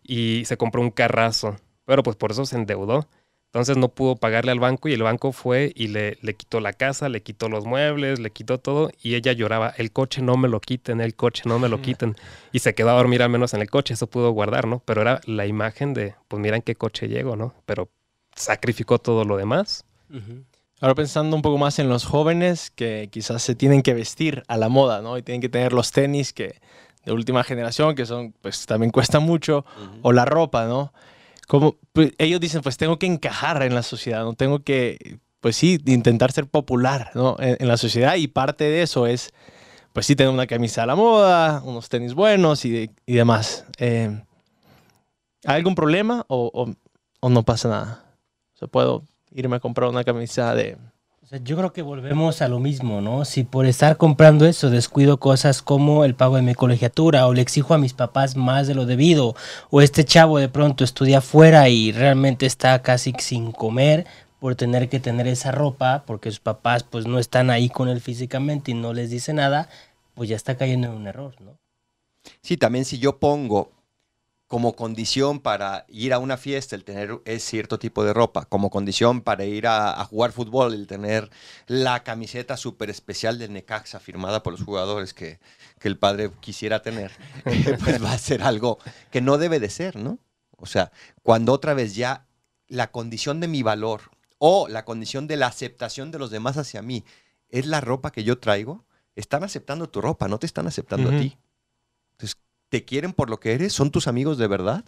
y 0.01 0.41
se 0.45 0.57
compró 0.57 0.81
un 0.81 0.89
carrazo, 0.89 1.55
pero 1.85 2.01
pues 2.01 2.17
por 2.17 2.31
eso 2.31 2.47
se 2.47 2.55
endeudó. 2.55 3.07
Entonces 3.45 3.77
no 3.77 3.89
pudo 3.89 4.15
pagarle 4.15 4.51
al 4.51 4.59
banco 4.59 4.89
y 4.89 4.93
el 4.93 5.03
banco 5.03 5.33
fue 5.33 5.71
y 5.75 5.89
le, 5.89 6.17
le 6.23 6.33
quitó 6.33 6.59
la 6.61 6.73
casa, 6.73 7.09
le 7.09 7.21
quitó 7.21 7.47
los 7.47 7.65
muebles, 7.65 8.19
le 8.19 8.31
quitó 8.31 8.57
todo 8.57 8.89
y 9.03 9.13
ella 9.13 9.31
lloraba, 9.31 9.69
el 9.77 9.91
coche 9.91 10.23
no 10.23 10.35
me 10.35 10.47
lo 10.47 10.59
quiten, 10.59 11.01
el 11.01 11.15
coche 11.15 11.43
no 11.45 11.59
me 11.59 11.69
lo 11.69 11.79
quiten. 11.83 12.15
Y 12.51 12.59
se 12.59 12.73
quedó 12.73 12.89
a 12.89 12.93
dormir 12.93 13.21
al 13.21 13.29
menos 13.29 13.53
en 13.53 13.61
el 13.61 13.69
coche, 13.69 13.93
eso 13.93 14.07
pudo 14.07 14.31
guardar, 14.31 14.67
¿no? 14.67 14.81
Pero 14.83 15.03
era 15.03 15.21
la 15.25 15.45
imagen 15.45 15.93
de, 15.93 16.15
pues 16.27 16.41
mira 16.41 16.55
en 16.55 16.63
qué 16.63 16.73
coche 16.73 17.07
llego, 17.07 17.35
¿no? 17.35 17.53
Pero 17.67 17.87
sacrificó 18.35 18.97
todo 18.97 19.25
lo 19.25 19.37
demás. 19.37 19.85
Ahora 20.81 20.95
pensando 20.95 21.35
un 21.35 21.41
poco 21.41 21.57
más 21.57 21.79
en 21.79 21.87
los 21.89 22.05
jóvenes 22.05 22.69
que 22.71 23.07
quizás 23.11 23.41
se 23.41 23.55
tienen 23.55 23.81
que 23.81 23.93
vestir 23.93 24.43
a 24.47 24.57
la 24.57 24.67
moda, 24.69 25.01
¿no? 25.01 25.17
Y 25.17 25.21
tienen 25.23 25.41
que 25.41 25.49
tener 25.49 25.71
los 25.73 25.91
tenis 25.91 26.33
que 26.33 26.59
de 27.05 27.11
última 27.13 27.43
generación, 27.43 27.95
que 27.95 28.05
son, 28.05 28.33
pues 28.41 28.65
también 28.65 28.91
cuesta 28.91 29.19
mucho, 29.19 29.63
o 30.01 30.11
la 30.11 30.25
ropa, 30.25 30.65
¿no? 30.65 30.91
Como 31.47 31.77
pues, 31.93 32.11
ellos 32.17 32.39
dicen, 32.39 32.61
pues 32.61 32.77
tengo 32.77 32.97
que 32.99 33.05
encajar 33.05 33.61
en 33.63 33.73
la 33.75 33.83
sociedad, 33.83 34.23
no 34.23 34.33
tengo 34.33 34.63
que, 34.63 35.19
pues 35.39 35.55
sí, 35.55 35.79
intentar 35.85 36.31
ser 36.31 36.47
popular, 36.47 37.11
¿no? 37.13 37.35
En, 37.39 37.57
en 37.59 37.67
la 37.67 37.77
sociedad 37.77 38.15
y 38.15 38.27
parte 38.27 38.63
de 38.65 38.81
eso 38.81 39.05
es, 39.07 39.31
pues 39.93 40.05
sí, 40.07 40.15
tener 40.15 40.33
una 40.33 40.47
camisa 40.47 40.83
a 40.83 40.85
la 40.87 40.95
moda, 40.95 41.61
unos 41.63 41.87
tenis 41.89 42.13
buenos 42.15 42.65
y, 42.65 42.71
de- 42.71 42.89
y 43.05 43.13
demás. 43.13 43.65
Eh, 43.77 44.21
¿Hay 45.45 45.55
algún 45.57 45.75
problema 45.75 46.25
o, 46.27 46.49
o- 46.53 46.73
o 47.21 47.29
no 47.29 47.43
pasa 47.43 47.69
nada? 47.69 48.05
O 48.55 48.57
sea, 48.57 48.67
puedo 48.67 49.03
irme 49.35 49.57
a 49.57 49.59
comprar 49.59 49.89
una 49.89 50.03
camisa 50.03 50.55
de 50.55 50.77
O 51.21 51.27
sea, 51.27 51.39
yo 51.43 51.57
creo 51.57 51.73
que 51.73 51.81
volvemos 51.81 52.41
a 52.41 52.47
lo 52.47 52.59
mismo, 52.59 53.01
¿no? 53.01 53.25
Si 53.25 53.43
por 53.43 53.65
estar 53.65 53.97
comprando 53.97 54.45
eso 54.45 54.69
descuido 54.69 55.19
cosas 55.19 55.61
como 55.61 56.05
el 56.05 56.15
pago 56.15 56.37
de 56.37 56.41
mi 56.41 56.55
colegiatura 56.55 57.27
o 57.27 57.33
le 57.33 57.41
exijo 57.41 57.73
a 57.73 57.77
mis 57.77 57.93
papás 57.93 58.35
más 58.37 58.67
de 58.67 58.75
lo 58.75 58.85
debido 58.85 59.35
o 59.69 59.81
este 59.81 60.05
chavo 60.05 60.39
de 60.39 60.49
pronto 60.49 60.83
estudia 60.83 61.17
afuera 61.17 61.67
y 61.67 61.91
realmente 61.91 62.45
está 62.45 62.81
casi 62.81 63.13
sin 63.19 63.51
comer 63.51 64.05
por 64.39 64.55
tener 64.55 64.87
que 64.87 64.99
tener 64.99 65.27
esa 65.27 65.51
ropa 65.51 66.03
porque 66.05 66.29
sus 66.31 66.39
papás 66.39 66.83
pues 66.83 67.05
no 67.05 67.19
están 67.19 67.49
ahí 67.49 67.69
con 67.69 67.89
él 67.89 67.99
físicamente 67.99 68.71
y 68.71 68.75
no 68.75 68.93
les 68.93 69.09
dice 69.09 69.33
nada, 69.33 69.67
pues 70.13 70.29
ya 70.29 70.35
está 70.37 70.55
cayendo 70.55 70.87
en 70.87 70.93
un 70.93 71.07
error, 71.07 71.35
¿no? 71.41 71.57
Sí, 72.41 72.55
también 72.55 72.85
si 72.85 72.99
yo 72.99 73.17
pongo 73.17 73.71
como 74.47 74.75
condición 74.75 75.39
para 75.39 75.85
ir 75.87 76.13
a 76.13 76.19
una 76.19 76.37
fiesta 76.37 76.75
el 76.75 76.83
tener 76.83 77.19
es 77.25 77.43
cierto 77.43 77.79
tipo 77.79 78.03
de 78.03 78.13
ropa, 78.13 78.45
como 78.45 78.69
condición 78.69 79.21
para 79.21 79.45
ir 79.45 79.65
a, 79.65 79.99
a 79.99 80.05
jugar 80.05 80.31
fútbol 80.31 80.73
el 80.73 80.85
tener 80.87 81.31
la 81.67 82.03
camiseta 82.03 82.55
súper 82.55 82.89
especial 82.89 83.39
del 83.39 83.53
Necaxa 83.53 83.99
firmada 83.99 84.43
por 84.43 84.53
los 84.53 84.63
jugadores 84.63 85.13
que, 85.13 85.39
que 85.79 85.87
el 85.87 85.97
padre 85.97 86.31
quisiera 86.39 86.81
tener, 86.81 87.11
pues 87.83 88.03
va 88.03 88.11
a 88.11 88.17
ser 88.17 88.43
algo 88.43 88.77
que 89.11 89.21
no 89.21 89.37
debe 89.37 89.59
de 89.59 89.69
ser, 89.69 89.95
¿no? 89.95 90.19
O 90.57 90.67
sea, 90.67 90.91
cuando 91.23 91.51
otra 91.51 91.73
vez 91.73 91.95
ya 91.95 92.27
la 92.67 92.91
condición 92.91 93.39
de 93.39 93.47
mi 93.47 93.63
valor 93.63 94.11
o 94.37 94.67
la 94.67 94.85
condición 94.85 95.27
de 95.27 95.37
la 95.37 95.47
aceptación 95.47 96.11
de 96.11 96.19
los 96.19 96.29
demás 96.31 96.57
hacia 96.57 96.81
mí 96.81 97.03
es 97.49 97.65
la 97.65 97.81
ropa 97.81 98.11
que 98.11 98.23
yo 98.23 98.37
traigo, 98.39 98.85
están 99.15 99.43
aceptando 99.43 99.89
tu 99.89 100.01
ropa, 100.01 100.27
no 100.27 100.39
te 100.39 100.45
están 100.45 100.67
aceptando 100.67 101.09
a 101.09 101.17
ti. 101.17 101.37
Entonces, 102.11 102.37
¿te 102.75 102.83
quieren 102.83 103.13
por 103.13 103.29
lo 103.29 103.39
que 103.39 103.53
eres? 103.53 103.71
¿Son 103.71 103.89
tus 103.89 104.05
amigos 104.05 104.37
de 104.37 104.47
verdad? 104.47 104.83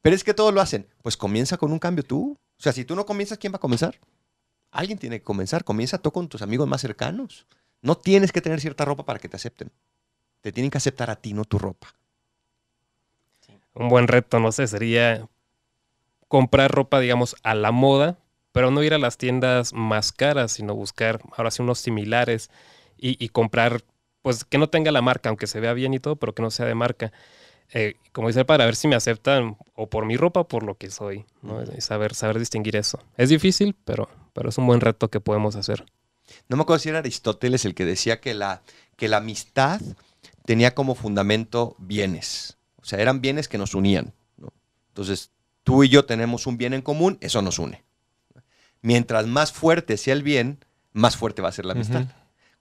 Pero 0.00 0.16
es 0.16 0.24
que 0.24 0.32
todos 0.32 0.54
lo 0.54 0.62
hacen. 0.62 0.88
Pues 1.02 1.18
comienza 1.18 1.58
con 1.58 1.70
un 1.70 1.78
cambio 1.78 2.02
tú. 2.02 2.38
O 2.58 2.62
sea, 2.62 2.72
si 2.72 2.86
tú 2.86 2.96
no 2.96 3.04
comienzas, 3.04 3.36
¿quién 3.36 3.52
va 3.52 3.58
a 3.58 3.60
comenzar? 3.60 4.00
Alguien 4.70 4.98
tiene 4.98 5.18
que 5.18 5.22
comenzar. 5.22 5.62
Comienza 5.62 5.98
tú 5.98 6.10
con 6.10 6.26
tus 6.26 6.40
amigos 6.40 6.66
más 6.66 6.80
cercanos. 6.80 7.46
No 7.82 7.98
tienes 7.98 8.32
que 8.32 8.40
tener 8.40 8.62
cierta 8.62 8.86
ropa 8.86 9.04
para 9.04 9.18
que 9.18 9.28
te 9.28 9.36
acepten. 9.36 9.70
Te 10.40 10.52
tienen 10.52 10.70
que 10.70 10.78
aceptar 10.78 11.10
a 11.10 11.16
ti, 11.16 11.34
no 11.34 11.44
tu 11.44 11.58
ropa. 11.58 11.88
Un 13.74 13.90
buen 13.90 14.08
reto, 14.08 14.40
no 14.40 14.50
sé, 14.50 14.66
sería 14.66 15.28
comprar 16.28 16.70
ropa, 16.70 16.98
digamos, 16.98 17.36
a 17.42 17.54
la 17.54 17.72
moda, 17.72 18.16
pero 18.52 18.70
no 18.70 18.82
ir 18.82 18.94
a 18.94 18.98
las 18.98 19.18
tiendas 19.18 19.74
más 19.74 20.12
caras, 20.12 20.52
sino 20.52 20.74
buscar 20.74 21.20
ahora 21.36 21.50
sí 21.50 21.60
unos 21.60 21.78
similares 21.78 22.48
y, 22.96 23.22
y 23.22 23.28
comprar, 23.28 23.82
pues 24.26 24.44
que 24.44 24.58
no 24.58 24.68
tenga 24.68 24.90
la 24.90 25.02
marca, 25.02 25.28
aunque 25.28 25.46
se 25.46 25.60
vea 25.60 25.72
bien 25.72 25.94
y 25.94 26.00
todo, 26.00 26.16
pero 26.16 26.34
que 26.34 26.42
no 26.42 26.50
sea 26.50 26.66
de 26.66 26.74
marca. 26.74 27.12
Eh, 27.72 27.94
como 28.10 28.26
dice 28.26 28.40
el 28.40 28.46
padre, 28.46 28.64
a 28.64 28.66
ver 28.66 28.74
si 28.74 28.88
me 28.88 28.96
aceptan 28.96 29.56
o 29.76 29.88
por 29.88 30.04
mi 30.04 30.16
ropa 30.16 30.40
o 30.40 30.48
por 30.48 30.64
lo 30.64 30.76
que 30.76 30.90
soy, 30.90 31.24
¿no? 31.42 31.62
Y 31.62 31.80
saber, 31.80 32.12
saber 32.12 32.40
distinguir 32.40 32.74
eso. 32.74 32.98
Es 33.16 33.28
difícil, 33.28 33.76
pero, 33.84 34.10
pero 34.32 34.48
es 34.48 34.58
un 34.58 34.66
buen 34.66 34.80
reto 34.80 35.10
que 35.10 35.20
podemos 35.20 35.54
hacer. 35.54 35.86
No 36.48 36.56
me 36.56 36.64
acuerdo 36.64 36.80
si 36.80 36.88
era 36.88 36.98
Aristóteles 36.98 37.64
el 37.66 37.76
que 37.76 37.84
decía 37.84 38.20
que 38.20 38.34
la, 38.34 38.62
que 38.96 39.06
la 39.06 39.18
amistad 39.18 39.80
tenía 40.44 40.74
como 40.74 40.96
fundamento 40.96 41.76
bienes. 41.78 42.56
O 42.82 42.84
sea, 42.84 42.98
eran 42.98 43.20
bienes 43.20 43.46
que 43.46 43.58
nos 43.58 43.76
unían. 43.76 44.12
¿no? 44.38 44.52
Entonces, 44.88 45.30
tú 45.62 45.84
y 45.84 45.88
yo 45.88 46.04
tenemos 46.04 46.48
un 46.48 46.58
bien 46.58 46.74
en 46.74 46.82
común, 46.82 47.16
eso 47.20 47.42
nos 47.42 47.60
une. 47.60 47.84
Mientras 48.82 49.28
más 49.28 49.52
fuerte 49.52 49.96
sea 49.96 50.14
el 50.14 50.24
bien, 50.24 50.64
más 50.92 51.16
fuerte 51.16 51.42
va 51.42 51.50
a 51.50 51.52
ser 51.52 51.64
la 51.64 51.74
amistad. 51.74 52.08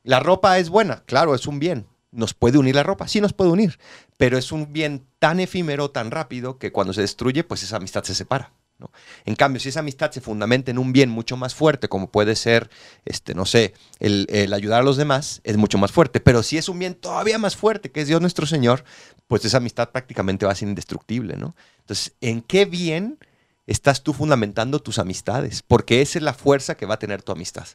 La 0.05 0.19
ropa 0.19 0.59
es 0.59 0.69
buena, 0.69 1.03
claro, 1.07 1.33
es 1.33 1.47
un 1.47 1.57
bien. 1.57 1.88
¿Nos 2.12 2.35
puede 2.35 2.59
unir 2.59 2.75
la 2.75 2.83
ropa? 2.83 3.07
Sí, 3.07 3.19
nos 3.19 3.33
puede 3.33 3.50
unir. 3.50 3.79
Pero 4.17 4.38
es 4.38 4.51
un 4.51 4.71
bien 4.71 5.07
tan 5.17 5.39
efímero, 5.39 5.89
tan 5.89 6.12
rápido, 6.12 6.59
que 6.59 6.71
cuando 6.71 6.93
se 6.93 7.01
destruye, 7.01 7.43
pues 7.43 7.63
esa 7.63 7.77
amistad 7.77 8.03
se 8.03 8.13
separa. 8.13 8.53
¿no? 8.77 8.91
En 9.25 9.35
cambio, 9.35 9.59
si 9.59 9.69
esa 9.69 9.79
amistad 9.79 10.12
se 10.12 10.21
fundamenta 10.21 10.69
en 10.69 10.77
un 10.77 10.93
bien 10.93 11.09
mucho 11.09 11.38
más 11.38 11.55
fuerte, 11.55 11.89
como 11.89 12.12
puede 12.12 12.35
ser, 12.35 12.69
este, 13.03 13.33
no 13.33 13.47
sé, 13.47 13.74
el, 14.00 14.53
ayudar 14.53 14.81
a 14.81 14.83
los 14.83 14.95
demás, 14.95 15.41
es 15.43 15.57
mucho 15.57 15.79
más 15.79 15.91
fuerte. 15.91 16.19
Pero 16.19 16.43
si 16.43 16.59
es 16.59 16.69
un 16.69 16.77
bien 16.77 16.93
todavía 16.93 17.39
más 17.39 17.55
fuerte, 17.55 17.91
que 17.91 18.01
es 18.01 18.07
Dios 18.07 18.21
nuestro 18.21 18.45
Señor, 18.45 18.83
pues 19.25 19.43
esa 19.43 19.57
amistad 19.57 19.89
prácticamente 19.89 20.45
va 20.45 20.51
a 20.51 20.55
ser 20.55 20.69
indestructible. 20.69 21.35
¿no? 21.35 21.55
Entonces, 21.79 22.13
¿en 22.21 22.43
qué 22.43 22.65
bien 22.65 23.17
estás 23.65 24.03
tú 24.03 24.13
fundamentando 24.13 24.79
tus 24.79 25.00
amistades? 25.00 25.63
Porque 25.63 26.03
esa 26.03 26.19
es 26.19 26.24
la 26.24 26.35
fuerza 26.35 26.77
que 26.77 26.85
va 26.85 26.93
a 26.93 27.00
tener 27.00 27.24
tu 27.24 27.31
amistad. 27.31 27.65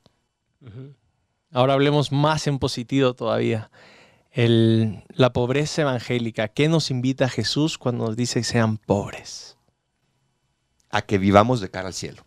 Ahora 1.53 1.75
hablemos 1.75 2.13
más 2.13 2.47
en 2.47 2.59
positivo 2.59 3.15
todavía. 3.15 3.71
El- 4.33 5.03
la 5.09 5.33
pobreza 5.33 5.83
evangélica. 5.83 6.49
¿Qué 6.49 6.69
nos 6.69 6.91
invita 6.91 7.29
Jesús 7.29 7.79
cuando 7.79 8.07
nos 8.07 8.17
dice 8.17 8.41
que 8.41 8.45
sean 8.45 8.79
pobres? 8.79 9.57
a 10.93 11.03
que 11.03 11.19
vivamos 11.19 11.61
de 11.61 11.71
cara 11.71 11.87
al 11.87 11.95
cielo. 11.95 12.25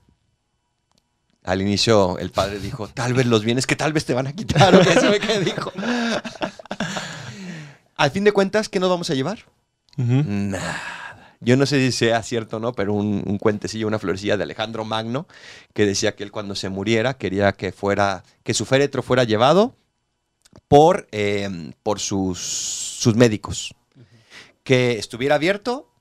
Al 1.44 1.62
inicio 1.62 2.18
el 2.20 2.32
padre 2.32 2.62
dijo, 2.62 2.88
tal 2.88 3.13
vez 3.13 3.25
los 3.25 3.44
bienes 3.44 3.68
que 3.68 3.75
tal 3.75 3.92
vez 3.92 4.06
te 4.06 4.13
van 4.13 4.25
a 4.27 4.32
quitar, 4.32 4.74
o 4.74 4.82
sabe 4.86 5.20
qué 5.20 5.42
dijo. 5.42 5.70
Al 7.98 8.10
fin 8.12 8.24
de 8.24 8.32
cuentas, 8.32 8.70
¿qué 8.70 8.80
nos 8.80 8.89
vamos 8.89 9.10
a 9.10 9.15
llevar? 9.15 9.39
Nada. 9.98 10.82
Yo 11.44 11.58
no 11.58 11.66
sé 11.66 11.80
si 11.80 11.92
sea 11.92 12.24
cierto 12.24 12.58
o 12.58 12.60
no, 12.60 12.74
pero 12.74 12.94
un, 12.94 13.24
un 13.26 13.38
cuentecillo, 13.38 13.88
una 13.88 14.00
florecilla 14.00 14.38
de 14.38 14.44
Alejandro 14.44 14.86
Magno, 14.86 15.28
que 15.74 15.86
decía 15.86 16.16
que 16.16 16.24
él 16.24 16.32
cuando 16.32 16.56
se 16.56 16.70
muriera 16.70 17.18
quería 17.18 17.52
que 17.52 17.72
fuera, 17.72 18.24
que 18.44 18.54
su 18.54 18.66
féretro 18.66 19.04
fuera 19.04 19.24
llevado 19.24 19.76
por, 20.68 21.08
eh, 21.12 21.72
por 21.84 22.00
sus, 22.00 22.40
sus 22.40 23.16
médicos. 23.16 23.76
Que 24.64 24.94
estuviera 24.98 25.36
abierto, 25.36 25.92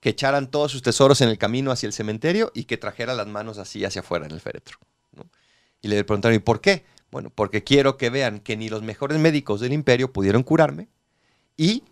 que 0.00 0.10
echaran 0.10 0.50
todos 0.50 0.72
sus 0.72 0.82
tesoros 0.82 1.20
en 1.20 1.28
el 1.28 1.38
camino 1.38 1.70
hacia 1.70 1.86
el 1.86 1.92
cementerio 1.92 2.50
y 2.54 2.64
que 2.64 2.76
trajera 2.76 3.14
las 3.14 3.26
manos 3.26 3.58
así 3.58 3.84
hacia 3.84 4.00
afuera 4.00 4.26
en 4.26 4.32
el 4.32 4.40
féretro. 4.40 4.78
¿no? 5.12 5.30
Y 5.80 5.88
le 5.88 6.02
preguntaron, 6.04 6.36
¿y 6.36 6.40
por 6.40 6.60
qué? 6.60 6.84
Bueno, 7.10 7.30
porque 7.34 7.64
quiero 7.64 7.96
que 7.96 8.10
vean 8.10 8.40
que 8.40 8.56
ni 8.56 8.68
los 8.68 8.82
mejores 8.82 9.18
médicos 9.18 9.60
del 9.60 9.72
imperio 9.72 10.12
pudieron 10.12 10.42
curarme 10.42 10.88
y 11.56 11.84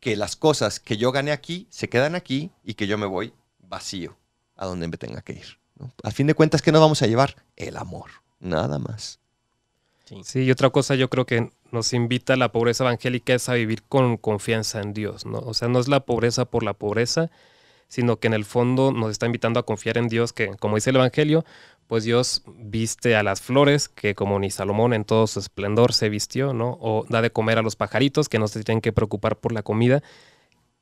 que 0.00 0.16
las 0.16 0.36
cosas 0.36 0.80
que 0.80 0.96
yo 0.96 1.12
gané 1.12 1.32
aquí 1.32 1.66
se 1.70 1.88
quedan 1.88 2.14
aquí 2.14 2.50
y 2.64 2.74
que 2.74 2.86
yo 2.86 2.98
me 2.98 3.06
voy 3.06 3.32
vacío 3.58 4.16
a 4.56 4.66
donde 4.66 4.88
me 4.88 4.96
tenga 4.96 5.22
que 5.22 5.34
ir. 5.34 5.58
¿no? 5.78 5.92
A 6.02 6.10
fin 6.10 6.26
de 6.26 6.34
cuentas, 6.34 6.62
¿qué 6.62 6.72
nos 6.72 6.80
vamos 6.80 7.02
a 7.02 7.06
llevar? 7.06 7.36
El 7.56 7.76
amor, 7.76 8.10
nada 8.40 8.78
más. 8.78 9.20
Sí, 10.24 10.40
y 10.40 10.50
otra 10.50 10.70
cosa 10.70 10.96
yo 10.96 11.08
creo 11.08 11.24
que 11.24 11.50
nos 11.70 11.92
invita 11.92 12.34
a 12.34 12.36
la 12.36 12.50
pobreza 12.50 12.82
evangélica 12.82 13.32
es 13.32 13.48
a 13.48 13.54
vivir 13.54 13.84
con 13.84 14.16
confianza 14.16 14.80
en 14.80 14.92
Dios, 14.92 15.24
¿no? 15.24 15.38
O 15.38 15.54
sea, 15.54 15.68
no 15.68 15.78
es 15.78 15.86
la 15.86 16.00
pobreza 16.00 16.46
por 16.46 16.64
la 16.64 16.72
pobreza, 16.72 17.30
sino 17.86 18.18
que 18.18 18.26
en 18.26 18.34
el 18.34 18.44
fondo 18.44 18.90
nos 18.92 19.12
está 19.12 19.26
invitando 19.26 19.60
a 19.60 19.66
confiar 19.66 19.98
en 19.98 20.08
Dios, 20.08 20.32
que 20.32 20.48
como 20.56 20.76
dice 20.76 20.90
el 20.90 20.96
Evangelio, 20.96 21.44
pues 21.90 22.04
Dios 22.04 22.44
viste 22.46 23.16
a 23.16 23.24
las 23.24 23.42
flores, 23.42 23.88
que 23.88 24.14
como 24.14 24.38
ni 24.38 24.52
Salomón 24.52 24.92
en 24.94 25.04
todo 25.04 25.26
su 25.26 25.40
esplendor 25.40 25.92
se 25.92 26.08
vistió, 26.08 26.54
¿no? 26.54 26.78
O 26.80 27.04
da 27.08 27.20
de 27.20 27.32
comer 27.32 27.58
a 27.58 27.62
los 27.62 27.74
pajaritos, 27.74 28.28
que 28.28 28.38
no 28.38 28.46
se 28.46 28.62
tienen 28.62 28.80
que 28.80 28.92
preocupar 28.92 29.40
por 29.40 29.50
la 29.50 29.64
comida. 29.64 30.00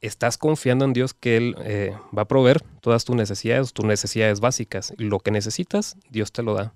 Estás 0.03 0.37
confiando 0.37 0.85
en 0.85 0.93
Dios 0.93 1.15
que 1.15 1.39
Él 1.39 1.57
eh, 1.61 1.97
va 2.15 2.23
a 2.23 2.29
proveer 2.29 2.61
todas 2.83 3.07
tus 3.07 3.17
necesidades, 3.17 3.73
tus 3.73 3.87
necesidades 3.87 4.41
básicas. 4.41 4.93
Lo 4.99 5.21
que 5.21 5.31
necesitas, 5.31 5.97
Dios 6.11 6.31
te 6.31 6.43
lo 6.43 6.53
da. 6.53 6.75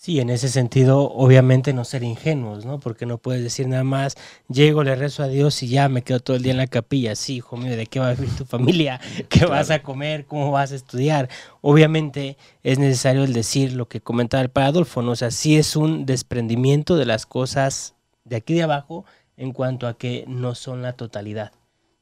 Sí, 0.00 0.20
en 0.20 0.30
ese 0.30 0.48
sentido, 0.48 1.10
obviamente 1.10 1.72
no 1.72 1.84
ser 1.84 2.04
ingenuos, 2.04 2.64
¿no? 2.64 2.78
Porque 2.78 3.04
no 3.04 3.18
puedes 3.18 3.42
decir 3.42 3.66
nada 3.66 3.82
más, 3.82 4.14
llego, 4.48 4.84
le 4.84 4.94
rezo 4.94 5.24
a 5.24 5.26
Dios 5.26 5.60
y 5.64 5.68
ya 5.68 5.88
me 5.88 6.02
quedo 6.02 6.20
todo 6.20 6.36
el 6.36 6.44
día 6.44 6.52
en 6.52 6.58
la 6.58 6.68
capilla. 6.68 7.16
Sí, 7.16 7.38
hijo 7.38 7.56
mío, 7.56 7.76
¿de 7.76 7.88
qué 7.88 7.98
va 7.98 8.10
a 8.10 8.14
vivir 8.14 8.30
tu 8.36 8.44
familia? 8.44 9.00
¿Qué 9.28 9.44
vas 9.44 9.72
a 9.72 9.82
comer? 9.82 10.24
¿Cómo 10.26 10.52
vas 10.52 10.70
a 10.70 10.76
estudiar? 10.76 11.28
Obviamente 11.62 12.36
es 12.62 12.78
necesario 12.78 13.24
el 13.24 13.32
decir 13.32 13.72
lo 13.72 13.88
que 13.88 14.00
comentaba 14.00 14.40
el 14.40 14.50
padre 14.50 14.68
Adolfo, 14.68 15.02
¿no? 15.02 15.10
O 15.10 15.16
sea, 15.16 15.32
sí 15.32 15.56
es 15.56 15.74
un 15.74 16.06
desprendimiento 16.06 16.94
de 16.96 17.04
las 17.04 17.26
cosas 17.26 17.96
de 18.22 18.36
aquí 18.36 18.54
de 18.54 18.62
abajo 18.62 19.04
en 19.36 19.52
cuanto 19.52 19.88
a 19.88 19.98
que 19.98 20.24
no 20.28 20.54
son 20.54 20.80
la 20.80 20.92
totalidad, 20.92 21.50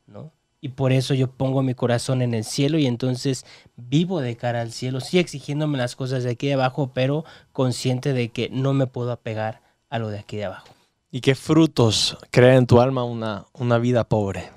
¿no? 0.06 0.35
Y 0.60 0.70
por 0.70 0.92
eso 0.92 1.14
yo 1.14 1.30
pongo 1.30 1.62
mi 1.62 1.74
corazón 1.74 2.22
en 2.22 2.34
el 2.34 2.44
cielo 2.44 2.78
y 2.78 2.86
entonces 2.86 3.44
vivo 3.76 4.20
de 4.20 4.36
cara 4.36 4.62
al 4.62 4.72
cielo, 4.72 5.00
sí 5.00 5.18
exigiéndome 5.18 5.78
las 5.78 5.96
cosas 5.96 6.24
de 6.24 6.30
aquí 6.30 6.46
de 6.46 6.54
abajo, 6.54 6.90
pero 6.94 7.24
consciente 7.52 8.12
de 8.12 8.30
que 8.30 8.48
no 8.50 8.72
me 8.72 8.86
puedo 8.86 9.12
apegar 9.12 9.60
a 9.90 9.98
lo 9.98 10.08
de 10.08 10.18
aquí 10.18 10.36
de 10.36 10.46
abajo. 10.46 10.68
¿Y 11.10 11.20
qué 11.20 11.34
frutos 11.34 12.16
crea 12.30 12.56
en 12.56 12.66
tu 12.66 12.80
alma 12.80 13.04
una, 13.04 13.46
una 13.52 13.78
vida 13.78 14.04
pobre? 14.04 14.50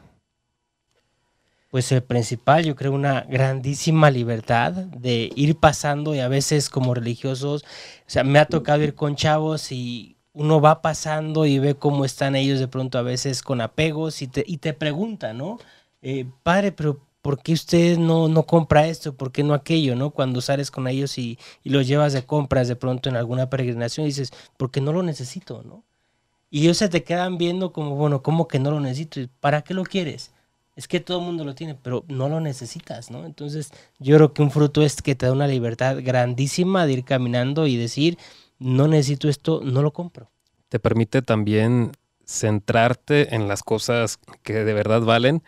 Pues 1.70 1.92
el 1.92 2.02
principal, 2.02 2.66
yo 2.66 2.76
creo, 2.76 2.92
una 2.92 3.22
grandísima 3.22 4.10
libertad 4.10 4.72
de 4.72 5.32
ir 5.36 5.56
pasando 5.56 6.16
y 6.16 6.20
a 6.20 6.28
veces 6.28 6.70
como 6.70 6.96
religiosos, 6.96 7.64
o 7.64 8.10
sea, 8.10 8.24
me 8.24 8.40
ha 8.40 8.46
tocado 8.46 8.82
ir 8.84 8.96
con 8.96 9.16
chavos 9.16 9.72
y 9.72 10.18
uno 10.34 10.62
va 10.62 10.82
pasando 10.82 11.46
y 11.46 11.60
ve 11.60 11.76
cómo 11.76 12.06
están 12.06 12.36
ellos 12.36 12.60
de 12.60 12.68
pronto 12.68 12.98
a 12.98 13.04
veces 13.04 13.44
con 13.44 13.62
apegos 13.62 14.22
y 14.24 14.28
te, 14.28 14.44
y 14.48 14.58
te 14.58 14.74
pregunta, 14.74 15.34
¿no? 15.34 15.60
Eh, 16.02 16.26
padre, 16.44 16.72
pero 16.72 17.00
¿por 17.22 17.42
qué 17.42 17.54
usted 17.54 17.98
no, 17.98 18.28
no 18.28 18.44
compra 18.44 18.88
esto? 18.88 19.16
¿Por 19.16 19.32
qué 19.32 19.44
no 19.44 19.54
aquello? 19.54 19.96
¿no? 19.96 20.12
Cuando 20.12 20.42
sales 20.42 20.72
con 20.72 20.88
ellos 20.88 21.18
y, 21.18 21.38
y 21.64 21.70
los 21.70 21.88
llevas 21.88 22.14
de 22.14 22.26
compras 22.26 22.68
de 22.68 22.76
pronto 22.76 23.10
en 23.10 23.16
alguna 23.16 23.50
peregrinación 23.50 24.06
dices, 24.06 24.32
porque 24.58 24.82
no 24.82 24.94
lo 24.94 25.04
necesito, 25.04 25.64
¿no? 25.64 25.84
Y 26.52 26.62
ellos 26.62 26.78
se 26.78 26.90
te 26.90 27.04
quedan 27.04 27.38
viendo 27.38 27.72
como, 27.74 27.96
bueno, 27.96 28.24
¿cómo 28.24 28.48
que 28.48 28.60
no 28.60 28.72
lo 28.72 28.80
necesito? 28.80 29.22
¿Para 29.40 29.62
qué 29.62 29.74
lo 29.74 29.84
quieres? 29.84 30.32
Es 30.76 30.88
que 30.88 31.00
todo 31.00 31.20
el 31.20 31.26
mundo 31.26 31.44
lo 31.46 31.54
tiene, 31.56 31.76
pero 31.76 32.06
no 32.08 32.30
lo 32.30 32.40
necesitas, 32.40 33.12
¿no? 33.12 33.26
Entonces, 33.26 33.72
yo 34.00 34.16
creo 34.16 34.34
que 34.34 34.42
un 34.42 34.50
fruto 34.50 34.82
es 34.82 35.02
que 35.02 35.14
te 35.16 35.26
da 35.28 35.32
una 35.34 35.48
libertad 35.48 35.98
grandísima 36.02 36.86
de 36.86 36.94
ir 36.94 37.04
caminando 37.04 37.68
y 37.68 37.78
decir, 37.78 38.18
no 38.60 38.88
necesito 38.88 39.30
esto, 39.30 39.62
no 39.64 39.82
lo 39.84 39.92
compro. 39.94 40.32
te 40.70 40.80
permite 40.80 41.22
también 41.22 41.92
centrarte 42.26 43.36
en 43.36 43.48
las 43.48 43.64
cosas 43.64 44.20
que 44.44 44.64
de 44.64 44.74
verdad 44.74 45.02
valen, 45.02 45.44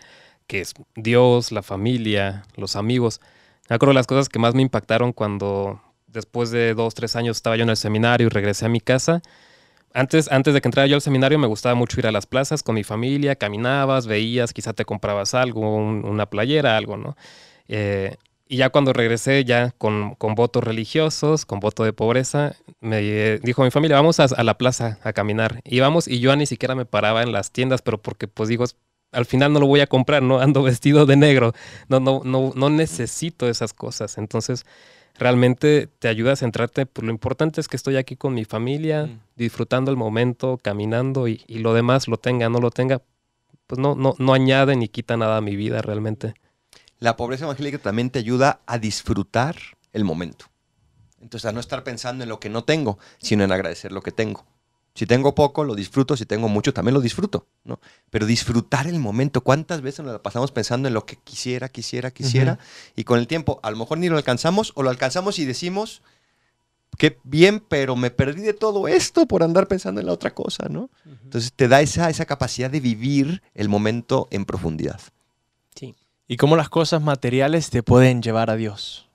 que 0.51 0.60
es 0.60 0.74
Dios, 0.96 1.53
la 1.53 1.63
familia, 1.63 2.43
los 2.58 2.75
amigos. 2.75 3.22
Me 3.70 3.77
acuerdo 3.77 3.93
las 3.93 4.05
cosas 4.05 4.27
que 4.27 4.38
más 4.38 4.53
me 4.53 4.62
impactaron 4.62 5.13
cuando 5.13 5.81
después 6.08 6.51
de 6.51 6.74
dos, 6.74 6.93
tres 6.93 7.15
años 7.15 7.38
estaba 7.38 7.55
yo 7.55 7.63
en 7.63 7.70
el 7.70 7.77
seminario 7.77 8.27
y 8.27 8.29
regresé 8.29 8.65
a 8.65 8.67
mi 8.67 8.81
casa, 8.81 9.22
antes, 9.93 10.29
antes 10.29 10.53
de 10.53 10.60
que 10.60 10.67
entrara 10.67 10.88
yo 10.88 10.96
al 10.96 11.01
seminario 11.01 11.39
me 11.39 11.48
gustaba 11.48 11.74
mucho 11.74 12.01
ir 12.01 12.08
a 12.08 12.12
las 12.12 12.25
plazas 12.25 12.63
con 12.63 12.75
mi 12.75 12.84
familia, 12.84 13.38
caminabas, 13.38 14.08
veías, 14.08 14.51
quizá 14.51 14.74
te 14.74 14.84
comprabas 14.84 15.36
algo, 15.36 15.62
una 15.77 16.25
playera, 16.25 16.75
algo, 16.75 16.98
¿no? 16.98 17.15
Eh, 17.70 18.17
y 18.50 18.58
ya 18.58 18.72
cuando 18.72 18.91
regresé, 18.91 19.46
ya 19.46 19.72
con, 19.77 20.15
con, 20.15 20.36
votos 20.36 20.65
religiosos, 20.65 21.46
con 21.46 21.62
voto 21.62 21.86
de 21.86 21.93
pobreza, 21.93 22.58
me 22.81 23.39
dijo 23.39 23.63
mi 23.63 23.72
familia, 23.72 23.96
vamos 23.96 24.20
a, 24.20 24.43
la 24.43 24.58
plaza 24.58 25.00
a 25.03 25.13
caminar. 25.13 25.62
Y 25.63 25.79
vamos, 25.79 26.10
y 26.10 26.20
yo 26.20 26.36
ni 26.36 26.46
siquiera 26.46 26.75
me 26.75 26.84
paraba 26.84 27.24
en 27.24 27.31
las 27.31 27.51
tiendas, 27.51 27.81
pero 27.81 28.01
porque 28.01 28.27
pues 28.27 28.50
digo, 28.50 28.65
al 29.12 29.25
final 29.25 29.53
no 29.53 29.60
lo 29.60 29.68
voy 29.68 29.82
a 29.82 29.88
comprar, 29.88 30.24
¿no? 30.24 30.39
Ando 30.41 30.63
vestido 30.63 31.06
de 31.06 31.15
negro, 31.15 31.53
no, 31.88 32.00
no, 32.00 32.22
no, 32.24 32.51
no 32.56 32.70
necesito 32.70 33.48
esas 33.48 33.74
cosas. 33.74 34.18
Entonces, 34.18 34.65
realmente 35.18 35.88
te 36.00 36.08
ayuda 36.08 36.34
a 36.34 36.36
centrarte, 36.36 36.86
pues 36.86 37.06
lo 37.06 37.12
importante 37.12 37.62
es 37.62 37.68
que 37.68 37.77
estoy 37.77 37.98
aquí 37.98 38.15
con 38.15 38.34
mi 38.34 38.46
familia, 38.46 39.06
mm. 39.06 39.20
disfrutando 39.36 39.91
el 39.91 39.98
momento, 39.98 40.60
caminando 40.62 41.27
y, 41.27 41.44
lo 41.48 41.74
demás, 41.74 42.08
lo 42.08 42.18
tenga, 42.18 42.50
no 42.50 42.60
lo 42.60 42.72
tenga, 42.72 43.01
pues 43.68 43.80
no, 43.80 43.96
no, 43.96 44.15
no 44.18 44.34
añade 44.34 44.75
ni 44.75 44.88
quita 44.88 45.18
nada 45.18 45.38
a 45.38 45.41
mi 45.41 45.56
vida 45.56 45.82
realmente. 45.82 46.34
La 47.00 47.18
pobreza 47.18 47.46
evangélica 47.46 47.77
también 47.80 48.10
te 48.10 48.20
ayuda 48.20 48.62
a 48.65 48.77
disfrutar 48.77 49.56
el 49.91 50.03
momento. 50.03 50.46
Entonces, 51.20 51.48
a 51.48 51.51
no 51.51 51.60
estar 51.60 51.84
pensando 51.84 52.24
en 52.24 52.30
lo 52.30 52.39
que 52.39 52.50
no 52.50 52.63
tengo, 52.63 52.98
sino 53.20 53.44
en 53.44 53.51
agradecer 53.51 53.91
lo 53.91 54.01
que 54.01 54.12
tengo. 54.12 54.46
Si 54.93 55.05
tengo 55.05 55.33
poco, 55.33 55.63
lo 55.63 55.75
disfruto. 55.75 56.17
Si 56.17 56.25
tengo 56.25 56.50
mucho, 56.50 56.74
también 56.74 56.93
lo 56.93 57.01
disfruto. 57.01 57.48
¿no? 57.63 57.79
Pero 58.10 58.25
disfrutar 58.25 58.88
el 58.88 59.00
momento. 59.00 59.41
¿Cuántas 59.41 59.81
veces 59.81 60.03
nos 60.03 60.13
la 60.13 60.21
pasamos 60.21 60.51
pensando 60.51 60.88
en 60.88 60.93
lo 60.93 61.05
que 61.05 61.15
quisiera, 61.15 61.69
quisiera, 61.69 62.12
quisiera? 62.12 62.60
Y 62.95 63.03
con 63.03 63.19
el 63.19 63.27
tiempo, 63.27 63.60
a 63.63 63.71
lo 63.71 63.77
mejor 63.77 63.98
ni 63.98 64.10
lo 64.10 64.17
alcanzamos 64.17 64.74
o 64.75 64.83
lo 64.83 64.89
alcanzamos 64.89 65.39
y 65.39 65.45
decimos, 65.45 66.01
qué 66.98 67.17
bien, 67.24 67.62
pero 67.62 67.95
me 67.95 68.12
perdí 68.12 68.41
de 68.41 68.53
todo 68.53 68.88
esto 68.88 69.25
por 69.27 69.43
andar 69.43 69.67
pensando 69.67 70.01
en 70.01 70.07
la 70.07 70.13
otra 70.13 70.33
cosa. 70.33 70.67
¿no? 70.69 70.89
Entonces 71.24 71.53
te 71.53 71.67
da 71.67 71.81
esa, 71.81 72.10
esa 72.10 72.25
capacidad 72.25 72.69
de 72.69 72.81
vivir 72.81 73.41
el 73.53 73.69
momento 73.69 74.27
en 74.29 74.45
profundidad. 74.45 75.00
Sí. 75.74 75.95
¿Y 76.27 76.38
cómo 76.38 76.57
las 76.57 76.69
cosas 76.69 77.01
materiales 77.01 77.69
te 77.69 77.81
pueden 77.81 78.21
llevar 78.21 78.50
a 78.50 78.57
Dios? 78.57 79.07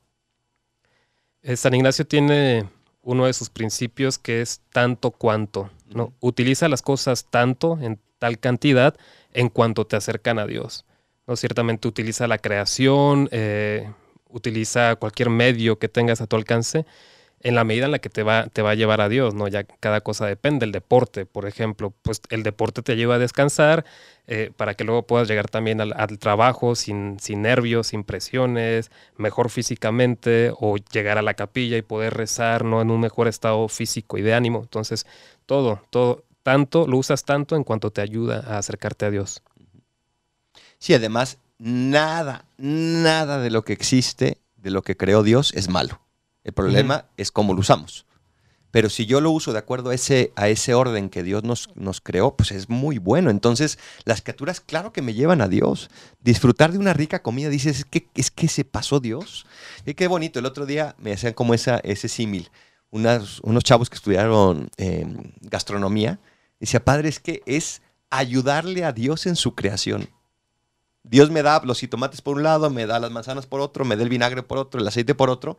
Eh, 1.43 1.57
San 1.57 1.75
Ignacio 1.75 2.07
tiene 2.07 2.69
uno 3.07 3.27
de 3.27 3.33
sus 3.33 3.51
principios 3.51 4.19
que 4.19 4.43
es 4.43 4.61
tanto 4.73 5.13
cuanto. 5.13 5.71
¿no? 5.89 6.13
Utiliza 6.19 6.69
las 6.69 6.83
cosas 6.83 7.27
tanto, 7.31 7.79
en 7.81 8.01
tal 8.19 8.41
cantidad, 8.41 8.97
en 9.33 9.49
cuanto 9.49 9.87
te 9.87 9.95
acercan 9.95 10.41
a 10.41 10.47
Dios. 10.47 10.85
¿no? 11.29 11.37
Ciertamente 11.37 11.87
utiliza 11.87 12.27
la 12.27 12.39
creación, 12.39 13.29
eh, 13.31 13.89
utiliza 14.29 14.97
cualquier 14.97 15.31
medio 15.31 15.79
que 15.79 15.89
tengas 15.89 16.21
a 16.21 16.27
tu 16.27 16.35
alcance 16.35 16.85
en 17.41 17.55
la 17.55 17.65
medida 17.65 17.85
en 17.85 17.93
la 17.93 17.99
que 17.99 18.09
te 18.09 18.23
va, 18.23 18.47
te 18.47 18.63
va 18.63 18.71
a 18.71 18.75
llevar 18.75 19.01
a 19.01 19.09
Dios, 19.09 19.35
¿no? 19.35 19.47
Ya 19.49 19.65
cada 19.65 20.01
cosa 20.01 20.27
depende. 20.27 20.65
El 20.65 20.73
deporte, 20.73 21.27
por 21.27 21.47
ejemplo, 21.47 21.93
pues 22.03 22.21
el 22.31 22.43
deporte 22.43 22.83
te 22.83 22.97
lleva 22.97 23.17
a 23.17 23.19
descansar 23.19 23.85
eh, 24.27 24.51
para 24.57 24.75
que 24.75 24.85
luego 24.85 25.07
puedas 25.07 25.29
llegar 25.29 25.49
también 25.49 25.81
al, 25.81 26.19
trabajo 26.19 26.75
sin, 26.75 27.21
sin, 27.21 27.43
nervios, 27.43 27.89
sin 27.89 28.05
presiones, 28.05 28.91
mejor 29.17 29.51
físicamente, 29.51 30.51
o 30.59 30.77
llegar 30.77 31.19
a 31.19 31.23
la 31.23 31.35
capilla 31.35 31.77
y 31.77 31.83
poder 31.83 32.15
rezar, 32.15 32.65
¿no? 32.65 32.81
En 32.81 32.91
un 32.91 33.01
mejor 33.01 33.29
estado 33.29 33.69
físico 33.69 34.19
y 34.19 34.23
de 34.23 34.35
ánimo. 34.35 34.61
Entonces, 34.63 35.07
todo, 35.45 35.83
todo, 35.91 36.25
tanto, 36.43 36.87
lo 36.87 36.97
usas 36.97 37.25
tanto 37.25 37.55
en 37.55 37.65
cuanto 37.65 37.91
te 37.91 38.01
ayuda 38.01 38.43
a 38.47 38.59
acercarte 38.59 39.05
a 39.05 39.11
Dios. 39.11 39.43
Sí, 40.79 40.95
además, 40.95 41.39
nada, 41.59 42.47
nada 42.57 43.39
de 43.39 43.51
lo 43.51 43.63
que 43.63 43.73
existe, 43.73 44.39
de 44.57 44.71
lo 44.71 44.83
que 44.83 44.97
creó 44.97 45.23
Dios, 45.23 45.53
es 45.55 45.69
malo. 45.69 46.06
El 46.47 46.53
problema 46.53 47.07
es 47.17 47.33
cómo 47.33 47.55
lo 47.55 47.59
usamos. 47.59 48.07
Pero 48.71 48.89
si 48.89 49.05
yo 49.05 49.21
lo 49.21 49.33
uso 49.33 49.53
de 49.53 49.59
acuerdo 49.59 49.91
a 49.91 49.97
ese, 49.97 50.33
a 50.37 50.49
ese 50.49 50.75
orden 50.75 51.09
que 51.09 51.25
Dios 51.25 51.43
nos, 51.43 51.71
nos 51.75 52.01
creó, 52.01 52.37
pues 52.37 52.53
es 52.53 52.69
muy 52.69 52.99
bueno. 52.99 53.31
Entonces, 53.31 53.81
las 54.05 54.23
criaturas, 54.23 54.61
claro 54.61 54.93
que 54.93 55.03
me 55.03 55.13
llevan 55.13 55.41
a 55.41 55.49
Dios. 55.49 55.91
Disfrutar 56.21 56.71
de 56.71 56.79
una 56.79 56.93
rica 56.93 57.21
comida, 57.21 57.49
dices, 57.49 57.81
es 57.81 57.85
que, 57.85 58.07
es 58.15 58.31
que 58.31 58.47
se 58.47 58.65
pasó 58.65 59.01
Dios. 59.01 59.45
Y 59.85 59.95
qué 59.95 60.07
bonito. 60.07 60.39
El 60.39 60.47
otro 60.47 60.67
día 60.67 60.95
me 60.99 61.13
hacían 61.13 61.33
como 61.33 61.53
esa, 61.53 61.79
ese 61.79 62.07
símil. 62.07 62.49
Unos, 62.91 63.43
chavos 63.65 63.91
que 63.91 63.97
estudiaron 63.97 64.71
em, 64.77 65.33
gastronomía. 65.41 66.21
Decía, 66.61 66.85
padre, 66.85 67.09
es 67.09 67.19
que 67.19 67.43
es 67.45 67.83
ayudarle 68.09 68.85
a 68.85 68.93
Dios 68.93 69.27
en 69.27 69.35
su 69.35 69.57
creación. 69.57 70.09
Dios 71.09 71.31
me 71.31 71.43
da 71.43 71.61
los 71.65 71.81
tomates 71.89 72.21
por 72.21 72.37
un 72.37 72.43
lado, 72.43 72.69
me 72.69 72.87
da 72.87 72.99
las 72.99 73.13
manzanas 73.13 73.47
por 73.47 73.61
otro, 73.61 73.85
me 73.85 73.97
da 73.97 74.03
el 74.03 74.09
vinagre 74.09 74.43
por 74.43 74.59
otro, 74.59 74.81
el 74.81 74.89
aceite 74.89 75.15
por 75.15 75.31
otro. 75.31 75.57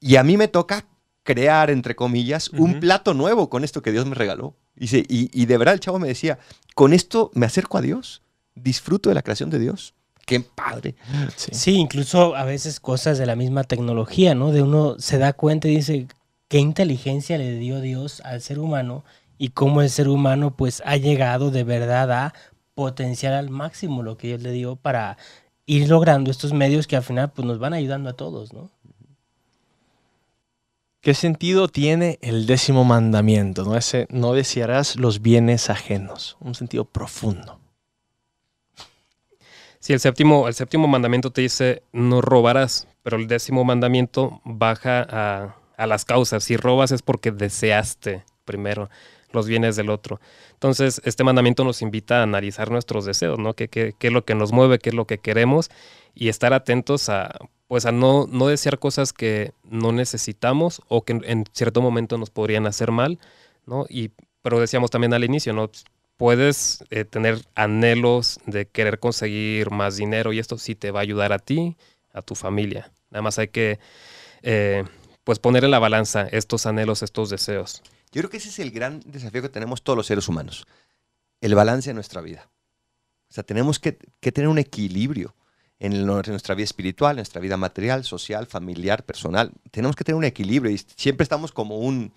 Y 0.00 0.16
a 0.16 0.22
mí 0.22 0.36
me 0.36 0.48
toca 0.48 0.86
crear, 1.22 1.70
entre 1.70 1.94
comillas, 1.94 2.48
un 2.50 2.80
plato 2.80 3.12
nuevo 3.12 3.50
con 3.50 3.64
esto 3.64 3.82
que 3.82 3.92
Dios 3.92 4.06
me 4.06 4.14
regaló. 4.14 4.54
Y, 4.76 4.88
y, 5.08 5.46
de 5.46 5.58
verdad 5.58 5.74
el 5.74 5.80
chavo 5.80 5.98
me 5.98 6.08
decía, 6.08 6.38
con 6.74 6.92
esto 6.92 7.30
me 7.34 7.46
acerco 7.46 7.78
a 7.78 7.82
Dios, 7.82 8.22
disfruto 8.54 9.08
de 9.08 9.14
la 9.14 9.22
creación 9.22 9.50
de 9.50 9.58
Dios. 9.58 9.94
Qué 10.24 10.40
padre. 10.40 10.94
Sí. 11.36 11.74
incluso 11.74 12.36
a 12.36 12.44
veces 12.44 12.80
cosas 12.80 13.18
de 13.18 13.26
la 13.26 13.34
misma 13.34 13.64
tecnología, 13.64 14.34
¿no? 14.34 14.52
De 14.52 14.62
uno 14.62 14.96
se 14.98 15.18
da 15.18 15.32
cuenta 15.32 15.68
y 15.68 15.76
dice, 15.76 16.06
qué 16.48 16.58
inteligencia 16.58 17.38
le 17.38 17.56
dio 17.56 17.80
Dios 17.80 18.20
al 18.24 18.40
ser 18.40 18.58
humano 18.58 19.04
y 19.38 19.50
cómo 19.50 19.82
el 19.82 19.90
ser 19.90 20.08
humano 20.08 20.54
pues 20.54 20.82
ha 20.84 20.96
llegado 20.96 21.50
de 21.50 21.64
verdad 21.64 22.12
a 22.12 22.34
potenciar 22.74 23.32
al 23.32 23.50
máximo 23.50 24.02
lo 24.02 24.16
que 24.16 24.28
Dios 24.28 24.42
le 24.42 24.52
dio 24.52 24.76
para 24.76 25.16
ir 25.66 25.88
logrando 25.88 26.30
estos 26.30 26.52
medios 26.52 26.86
que 26.86 26.96
al 26.96 27.02
final 27.02 27.30
pues 27.32 27.46
nos 27.46 27.58
van 27.58 27.74
ayudando 27.74 28.10
a 28.10 28.14
todos, 28.14 28.52
¿no? 28.52 28.70
¿Qué 31.00 31.14
sentido 31.14 31.68
tiene 31.68 32.18
el 32.22 32.46
décimo 32.46 32.84
mandamiento? 32.84 33.64
¿no? 33.64 33.76
Ese, 33.76 34.06
no 34.10 34.32
desearás 34.32 34.96
los 34.96 35.22
bienes 35.22 35.70
ajenos. 35.70 36.36
Un 36.40 36.54
sentido 36.54 36.84
profundo. 36.84 37.60
Sí, 39.78 39.92
el 39.92 40.00
séptimo, 40.00 40.48
el 40.48 40.54
séptimo 40.54 40.88
mandamiento 40.88 41.30
te 41.30 41.40
dice 41.40 41.82
no 41.92 42.20
robarás, 42.20 42.88
pero 43.04 43.16
el 43.16 43.28
décimo 43.28 43.64
mandamiento 43.64 44.40
baja 44.44 45.06
a, 45.08 45.56
a 45.76 45.86
las 45.86 46.04
causas. 46.04 46.42
Si 46.42 46.56
robas 46.56 46.90
es 46.90 47.02
porque 47.02 47.30
deseaste 47.30 48.24
primero 48.44 48.90
los 49.32 49.46
bienes 49.46 49.76
del 49.76 49.90
otro. 49.90 50.20
Entonces, 50.54 51.00
este 51.04 51.22
mandamiento 51.22 51.62
nos 51.62 51.80
invita 51.80 52.18
a 52.18 52.22
analizar 52.24 52.72
nuestros 52.72 53.04
deseos, 53.04 53.38
¿no? 53.38 53.54
¿Qué, 53.54 53.68
qué, 53.68 53.94
qué 53.96 54.08
es 54.08 54.12
lo 54.12 54.24
que 54.24 54.34
nos 54.34 54.52
mueve, 54.52 54.80
qué 54.80 54.88
es 54.88 54.94
lo 54.96 55.06
que 55.06 55.18
queremos? 55.18 55.70
Y 56.14 56.28
estar 56.28 56.52
atentos 56.52 57.08
a, 57.08 57.30
pues 57.68 57.84
a 57.84 57.92
no, 57.92 58.26
no 58.26 58.48
desear 58.48 58.78
cosas 58.78 59.12
que 59.12 59.52
no 59.62 59.92
necesitamos 59.92 60.82
o 60.88 61.04
que 61.04 61.12
en 61.22 61.44
cierto 61.52 61.82
momento 61.82 62.16
nos 62.16 62.30
podrían 62.30 62.66
hacer 62.66 62.90
mal, 62.90 63.20
¿no? 63.66 63.84
Y, 63.90 64.10
pero 64.42 64.58
decíamos 64.58 64.90
también 64.90 65.12
al 65.12 65.22
inicio, 65.22 65.52
¿no? 65.52 65.70
Puedes 66.16 66.82
eh, 66.90 67.04
tener 67.04 67.44
anhelos 67.54 68.40
de 68.46 68.66
querer 68.66 68.98
conseguir 68.98 69.70
más 69.70 69.96
dinero 69.96 70.32
y 70.32 70.38
esto 70.38 70.56
sí 70.56 70.74
te 70.74 70.90
va 70.90 71.00
a 71.00 71.02
ayudar 71.02 71.32
a 71.32 71.38
ti, 71.38 71.76
a 72.12 72.22
tu 72.22 72.34
familia. 72.34 72.90
Nada 73.10 73.22
más 73.22 73.38
hay 73.38 73.48
que, 73.48 73.78
eh, 74.42 74.84
pues 75.22 75.38
poner 75.38 75.62
en 75.64 75.70
la 75.70 75.78
balanza 75.78 76.22
estos 76.22 76.64
anhelos, 76.64 77.02
estos 77.02 77.28
deseos. 77.28 77.82
Yo 78.12 78.22
creo 78.22 78.30
que 78.30 78.38
ese 78.38 78.48
es 78.48 78.58
el 78.60 78.70
gran 78.70 79.00
desafío 79.04 79.42
que 79.42 79.50
tenemos 79.50 79.82
todos 79.82 79.96
los 79.96 80.06
seres 80.06 80.26
humanos, 80.26 80.66
el 81.42 81.54
balance 81.54 81.90
de 81.90 81.94
nuestra 81.94 82.22
vida. 82.22 82.48
O 83.30 83.34
sea, 83.34 83.44
tenemos 83.44 83.78
que, 83.78 83.98
que 84.20 84.32
tener 84.32 84.48
un 84.48 84.58
equilibrio 84.58 85.34
en 85.80 86.06
nuestra 86.06 86.54
vida 86.54 86.64
espiritual, 86.64 87.12
en 87.12 87.18
nuestra 87.18 87.40
vida 87.40 87.56
material, 87.56 88.04
social, 88.04 88.46
familiar, 88.46 89.04
personal. 89.04 89.52
Tenemos 89.70 89.94
que 89.94 90.04
tener 90.04 90.16
un 90.16 90.24
equilibrio 90.24 90.72
y 90.72 90.78
siempre 90.96 91.22
estamos 91.22 91.52
como 91.52 91.78
un, 91.78 92.12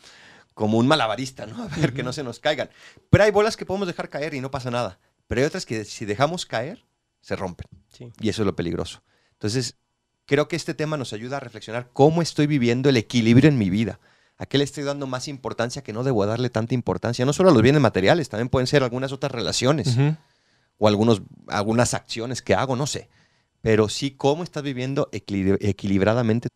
como 0.53 0.77
un 0.77 0.87
malabarista, 0.87 1.45
¿no? 1.45 1.63
A 1.71 1.77
ver 1.77 1.93
que 1.93 2.03
no 2.03 2.13
se 2.13 2.23
nos 2.23 2.39
caigan. 2.39 2.69
Pero 3.09 3.23
hay 3.23 3.31
bolas 3.31 3.57
que 3.57 3.65
podemos 3.65 3.87
dejar 3.87 4.09
caer 4.09 4.33
y 4.33 4.41
no 4.41 4.49
pasa 4.49 4.71
nada. 4.71 4.99
Pero 5.27 5.41
hay 5.41 5.47
otras 5.47 5.65
que 5.65 5.85
si 5.85 6.05
dejamos 6.05 6.45
caer, 6.45 6.83
se 7.21 7.35
rompen. 7.35 7.67
Y 8.19 8.29
eso 8.29 8.41
es 8.41 8.45
lo 8.45 8.55
peligroso. 8.55 9.03
Entonces, 9.33 9.75
creo 10.25 10.47
que 10.47 10.55
este 10.55 10.73
tema 10.73 10.97
nos 10.97 11.13
ayuda 11.13 11.37
a 11.37 11.39
reflexionar 11.39 11.89
cómo 11.93 12.21
estoy 12.21 12.47
viviendo 12.47 12.89
el 12.89 12.97
equilibrio 12.97 13.47
en 13.47 13.59
mi 13.59 13.69
vida. 13.69 13.99
¿A 14.37 14.47
qué 14.47 14.57
le 14.57 14.63
estoy 14.63 14.83
dando 14.83 15.05
más 15.05 15.27
importancia 15.27 15.83
que 15.83 15.93
no 15.93 16.03
debo 16.03 16.25
darle 16.25 16.49
tanta 16.49 16.73
importancia? 16.73 17.25
No 17.25 17.33
solo 17.33 17.51
a 17.51 17.53
los 17.53 17.61
bienes 17.61 17.79
materiales, 17.79 18.27
también 18.27 18.49
pueden 18.49 18.65
ser 18.65 18.81
algunas 18.81 19.11
otras 19.11 19.31
relaciones 19.31 19.95
o 20.79 20.87
algunos, 20.87 21.21
algunas 21.47 21.93
acciones 21.93 22.41
que 22.41 22.55
hago, 22.55 22.75
no 22.75 22.87
sé 22.87 23.07
pero 23.61 23.89
sí 23.89 24.11
cómo 24.11 24.43
estás 24.43 24.63
viviendo 24.63 25.09
equilibradamente. 25.11 26.49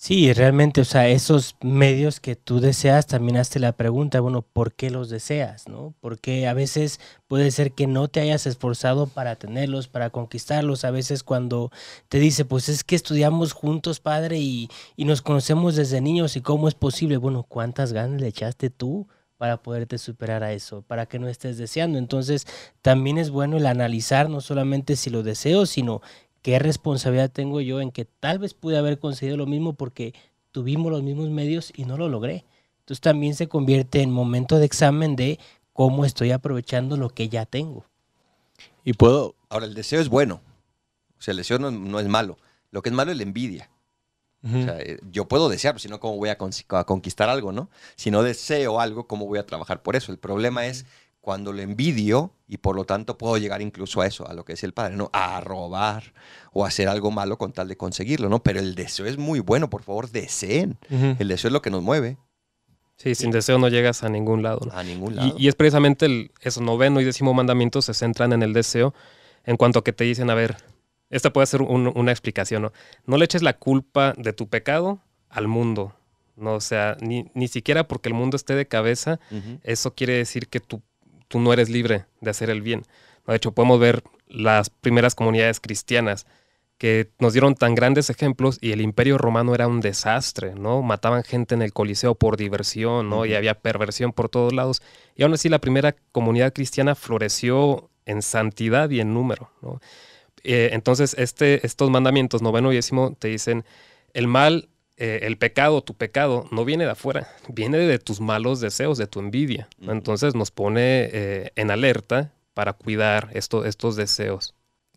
Sí, 0.00 0.32
realmente, 0.32 0.80
o 0.80 0.84
sea, 0.84 1.08
esos 1.08 1.56
medios 1.60 2.20
que 2.20 2.36
tú 2.36 2.60
deseas, 2.60 3.08
también 3.08 3.36
hazte 3.36 3.58
la 3.58 3.72
pregunta, 3.72 4.20
bueno, 4.20 4.42
¿por 4.42 4.72
qué 4.72 4.90
los 4.90 5.10
deseas? 5.10 5.66
¿no? 5.66 5.92
Porque 5.98 6.46
a 6.46 6.54
veces 6.54 7.00
puede 7.26 7.50
ser 7.50 7.72
que 7.72 7.88
no 7.88 8.06
te 8.06 8.20
hayas 8.20 8.46
esforzado 8.46 9.08
para 9.08 9.34
tenerlos, 9.34 9.88
para 9.88 10.10
conquistarlos. 10.10 10.84
A 10.84 10.92
veces 10.92 11.24
cuando 11.24 11.72
te 12.08 12.20
dice, 12.20 12.44
pues 12.44 12.68
es 12.68 12.84
que 12.84 12.94
estudiamos 12.94 13.52
juntos, 13.52 13.98
padre, 13.98 14.38
y, 14.38 14.68
y 14.94 15.04
nos 15.04 15.20
conocemos 15.20 15.74
desde 15.74 16.00
niños, 16.00 16.36
¿y 16.36 16.42
cómo 16.42 16.68
es 16.68 16.74
posible? 16.76 17.16
Bueno, 17.16 17.42
¿cuántas 17.42 17.92
ganas 17.92 18.20
le 18.20 18.28
echaste 18.28 18.70
tú? 18.70 19.08
para 19.38 19.62
poderte 19.62 19.98
superar 19.98 20.42
a 20.42 20.52
eso, 20.52 20.82
para 20.82 21.06
que 21.06 21.20
no 21.20 21.28
estés 21.28 21.56
deseando. 21.58 21.96
Entonces, 21.96 22.46
también 22.82 23.18
es 23.18 23.30
bueno 23.30 23.56
el 23.56 23.66
analizar 23.66 24.28
no 24.28 24.40
solamente 24.40 24.96
si 24.96 25.10
lo 25.10 25.22
deseo, 25.22 25.64
sino 25.64 26.02
¿Qué 26.48 26.58
responsabilidad 26.58 27.30
tengo 27.30 27.60
yo 27.60 27.82
en 27.82 27.90
que 27.90 28.06
tal 28.06 28.38
vez 28.38 28.54
pude 28.54 28.78
haber 28.78 28.98
conseguido 28.98 29.36
lo 29.36 29.44
mismo 29.44 29.74
porque 29.74 30.14
tuvimos 30.50 30.90
los 30.90 31.02
mismos 31.02 31.28
medios 31.28 31.70
y 31.76 31.84
no 31.84 31.98
lo 31.98 32.08
logré? 32.08 32.46
Entonces 32.78 33.02
también 33.02 33.34
se 33.34 33.48
convierte 33.48 34.00
en 34.00 34.10
momento 34.10 34.58
de 34.58 34.64
examen 34.64 35.14
de 35.14 35.38
cómo 35.74 36.06
estoy 36.06 36.30
aprovechando 36.30 36.96
lo 36.96 37.10
que 37.10 37.28
ya 37.28 37.44
tengo. 37.44 37.84
Y 38.82 38.94
puedo... 38.94 39.34
Ahora, 39.50 39.66
el 39.66 39.74
deseo 39.74 40.00
es 40.00 40.08
bueno. 40.08 40.40
O 41.18 41.20
sea, 41.20 41.32
el 41.32 41.36
deseo 41.36 41.58
no, 41.58 41.70
no 41.70 42.00
es 42.00 42.08
malo. 42.08 42.38
Lo 42.70 42.80
que 42.80 42.88
es 42.88 42.94
malo 42.94 43.10
es 43.10 43.18
la 43.18 43.24
envidia. 43.24 43.68
Ujú. 44.42 44.58
O 44.58 44.62
sea, 44.62 44.80
eh, 44.80 45.00
yo 45.10 45.28
puedo 45.28 45.50
desear, 45.50 45.78
si 45.78 45.88
no, 45.88 46.00
¿cómo 46.00 46.16
voy 46.16 46.30
a, 46.30 46.38
a 46.70 46.84
conquistar 46.84 47.28
algo, 47.28 47.52
no? 47.52 47.68
Si 47.94 48.10
no 48.10 48.22
deseo 48.22 48.80
algo, 48.80 49.06
¿cómo 49.06 49.26
voy 49.26 49.38
a 49.38 49.44
trabajar 49.44 49.82
por 49.82 49.96
eso? 49.96 50.12
El 50.12 50.18
problema 50.18 50.64
es 50.64 50.86
cuando 51.28 51.52
lo 51.52 51.60
envidio 51.60 52.32
y 52.48 52.56
por 52.56 52.74
lo 52.74 52.84
tanto 52.86 53.18
puedo 53.18 53.36
llegar 53.36 53.60
incluso 53.60 54.00
a 54.00 54.06
eso, 54.06 54.26
a 54.26 54.32
lo 54.32 54.46
que 54.46 54.54
es 54.54 54.64
el 54.64 54.72
padre, 54.72 54.96
¿no? 54.96 55.10
A 55.12 55.42
robar 55.42 56.14
o 56.54 56.64
a 56.64 56.68
hacer 56.68 56.88
algo 56.88 57.10
malo 57.10 57.36
con 57.36 57.52
tal 57.52 57.68
de 57.68 57.76
conseguirlo, 57.76 58.30
¿no? 58.30 58.42
Pero 58.42 58.60
el 58.60 58.74
deseo 58.74 59.04
es 59.04 59.18
muy 59.18 59.40
bueno, 59.40 59.68
por 59.68 59.82
favor, 59.82 60.10
deseen. 60.10 60.78
El 60.88 61.28
deseo 61.28 61.48
es 61.48 61.52
lo 61.52 61.60
que 61.60 61.68
nos 61.68 61.82
mueve 61.82 62.16
Sí, 62.96 63.14
sin 63.14 63.30
deseo 63.30 63.58
no 63.58 63.68
llegas 63.68 64.02
a 64.04 64.08
ningún 64.08 64.42
lado. 64.42 64.60
¿no? 64.64 64.72
a 64.72 64.82
ningún 64.82 65.16
lado. 65.16 65.34
y 65.36 65.48
es 65.48 65.54
precisamente 65.54 66.06
el, 66.06 66.30
esos 66.40 66.62
noveno 66.62 66.98
y 67.02 67.04
décimo 67.04 67.34
mandamientos 67.34 67.84
se 67.84 67.92
centran 67.92 68.32
en 68.32 68.42
el 68.42 68.54
deseo 68.54 68.94
en 69.44 69.58
cuanto 69.58 69.80
a 69.80 69.84
que 69.84 69.92
te 69.92 70.04
dicen, 70.04 70.30
a 70.30 70.34
ver, 70.34 70.56
esta 71.10 71.30
puede 71.30 71.46
ser 71.46 71.60
un- 71.60 71.92
una 71.94 72.10
explicación, 72.10 72.62
¿no? 72.62 72.72
No 73.04 73.18
le 73.18 73.26
eches 73.26 73.42
la 73.42 73.52
culpa 73.58 74.14
de 74.16 74.32
tu 74.32 74.48
pecado 74.48 74.98
al 75.28 75.46
mundo, 75.46 75.92
¿no? 76.36 76.54
O 76.54 76.60
sea, 76.62 76.96
ni, 77.02 77.30
ni 77.34 77.48
siquiera 77.48 77.86
porque 77.86 78.08
el 78.08 78.14
mundo 78.14 78.36
esté 78.36 78.54
de 78.54 78.66
cabeza, 78.66 79.20
eso 79.62 79.94
quiere 79.94 80.14
decir 80.14 80.48
que 80.48 80.60
tú, 80.60 80.80
tú 81.28 81.40
no 81.40 81.52
eres 81.52 81.68
libre 81.68 82.06
de 82.20 82.30
hacer 82.30 82.50
el 82.50 82.62
bien. 82.62 82.84
De 83.26 83.36
hecho, 83.36 83.52
podemos 83.52 83.78
ver 83.78 84.02
las 84.26 84.70
primeras 84.70 85.14
comunidades 85.14 85.60
cristianas 85.60 86.26
que 86.78 87.10
nos 87.18 87.32
dieron 87.32 87.56
tan 87.56 87.74
grandes 87.74 88.08
ejemplos 88.08 88.58
y 88.60 88.70
el 88.70 88.80
imperio 88.80 89.18
romano 89.18 89.54
era 89.54 89.66
un 89.66 89.80
desastre, 89.80 90.54
¿no? 90.54 90.80
Mataban 90.80 91.24
gente 91.24 91.54
en 91.54 91.62
el 91.62 91.72
Coliseo 91.72 92.14
por 92.14 92.36
diversión, 92.36 93.10
¿no? 93.10 93.26
Y 93.26 93.34
había 93.34 93.54
perversión 93.54 94.12
por 94.12 94.28
todos 94.28 94.52
lados. 94.52 94.80
Y 95.16 95.24
aún 95.24 95.34
así 95.34 95.48
la 95.48 95.58
primera 95.58 95.96
comunidad 96.12 96.52
cristiana 96.52 96.94
floreció 96.94 97.90
en 98.06 98.22
santidad 98.22 98.90
y 98.90 99.00
en 99.00 99.12
número, 99.12 99.50
¿no? 99.60 99.80
Eh, 100.44 100.70
entonces, 100.72 101.14
este, 101.18 101.66
estos 101.66 101.90
mandamientos, 101.90 102.42
noveno 102.42 102.72
y 102.72 102.76
décimo, 102.76 103.16
te 103.18 103.28
dicen, 103.28 103.64
el 104.14 104.28
mal, 104.28 104.68
eh, 104.98 105.20
el 105.22 105.38
pecado, 105.38 105.82
tu 105.82 105.94
pecado, 105.94 106.46
no 106.50 106.64
viene 106.64 106.84
de 106.84 106.90
afuera, 106.90 107.28
viene 107.48 107.78
de 107.78 107.98
tus 107.98 108.20
malos 108.20 108.60
deseos, 108.60 108.98
de 108.98 109.06
tu 109.06 109.20
envidia. 109.20 109.68
Entonces 109.80 110.34
nos 110.34 110.50
pone 110.50 111.08
eh, 111.12 111.52
en 111.56 111.70
alerta 111.70 112.32
para 112.54 112.72
cuidar 112.72 113.30
esto- 113.32 113.64
estos 113.64 113.96
deseos. 113.96 114.54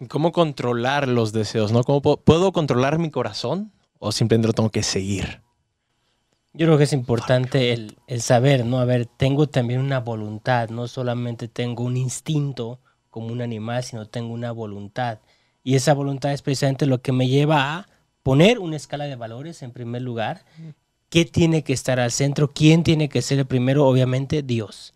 ¿Cómo 0.10 0.32
controlar 0.32 1.08
los 1.08 1.32
deseos? 1.32 1.72
¿no? 1.72 1.84
¿Cómo 1.84 2.02
puedo, 2.02 2.18
¿Puedo 2.18 2.52
controlar 2.52 2.98
mi 2.98 3.12
corazón 3.12 3.72
o 4.00 4.12
simplemente 4.12 4.48
lo 4.48 4.54
tengo 4.54 4.72
que 4.72 4.82
seguir? 4.84 5.42
Yo 6.54 6.66
creo 6.66 6.78
que 6.78 6.84
es 6.84 6.94
importante 6.94 7.72
el, 7.72 7.98
el 8.08 8.22
saber, 8.22 8.66
¿no? 8.66 8.80
A 8.80 8.86
ver, 8.86 9.06
tengo 9.06 9.48
también 9.48 9.80
una 9.80 10.00
voluntad, 10.02 10.70
no 10.70 10.88
solamente 10.88 11.48
tengo 11.48 11.84
un 11.84 11.96
instinto 11.96 12.80
como 13.10 13.28
un 13.28 13.42
animal, 13.42 13.84
sino 13.84 14.08
tengo 14.08 14.34
una 14.34 14.52
voluntad. 14.52 15.20
Y 15.64 15.76
esa 15.76 15.94
voluntad 15.94 16.34
es 16.34 16.42
precisamente 16.42 16.88
lo 16.88 17.02
que 17.02 17.12
me 17.14 17.28
lleva 17.28 17.76
a 17.78 17.88
poner 18.24 18.60
una 18.60 18.76
escala 18.76 19.06
de 19.06 19.16
valores 19.16 19.64
en 19.64 19.72
primer 19.72 20.02
lugar. 20.02 20.46
¿Qué 21.10 21.26
tiene 21.26 21.64
que 21.64 21.74
estar 21.74 22.00
al 22.00 22.12
centro? 22.12 22.52
¿Quién 22.52 22.84
tiene 22.84 23.10
que 23.10 23.22
ser 23.22 23.40
el 23.40 23.46
primero? 23.46 23.86
Obviamente 23.86 24.44
Dios. 24.44 24.94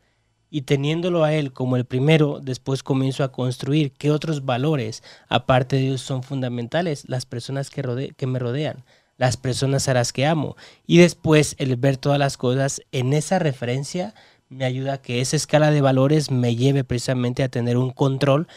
Y 0.49 0.61
teniéndolo 0.61 1.25
a 1.25 1.33
Él 1.33 1.51
como 1.51 1.75
el 1.75 1.85
primero, 1.85 2.39
después 2.41 2.83
comienzo 2.83 3.23
a 3.23 3.31
construir 3.31 3.91
qué 3.91 4.11
otros 4.11 4.45
valores, 4.45 5.03
aparte 5.27 5.75
de 5.75 5.81
Dios, 5.81 6.01
son 6.01 6.23
fundamentales. 6.23 7.09
Las 7.09 7.25
personas 7.25 7.69
que, 7.69 8.25
me 8.25 8.39
rodean, 8.39 8.85
las 9.17 9.35
personas 9.35 9.89
a 9.89 9.95
las 9.95 10.13
que 10.13 10.25
amo. 10.25 10.55
Y 10.87 10.99
después 10.99 11.55
el 11.59 11.75
ver 11.75 11.97
todas 11.97 12.19
las 12.19 12.37
cosas 12.37 12.81
en 12.93 13.11
esa 13.11 13.39
referencia 13.39 14.13
me 14.47 14.63
ayuda 14.63 14.93
a 14.93 15.01
que 15.01 15.19
esa 15.19 15.35
escala 15.35 15.71
de 15.71 15.81
valores 15.81 16.31
me 16.31 16.55
lleve 16.55 16.83
precisamente 16.83 17.43
a 17.43 17.49
tener 17.49 17.75
un 17.75 17.91
control 17.91 18.47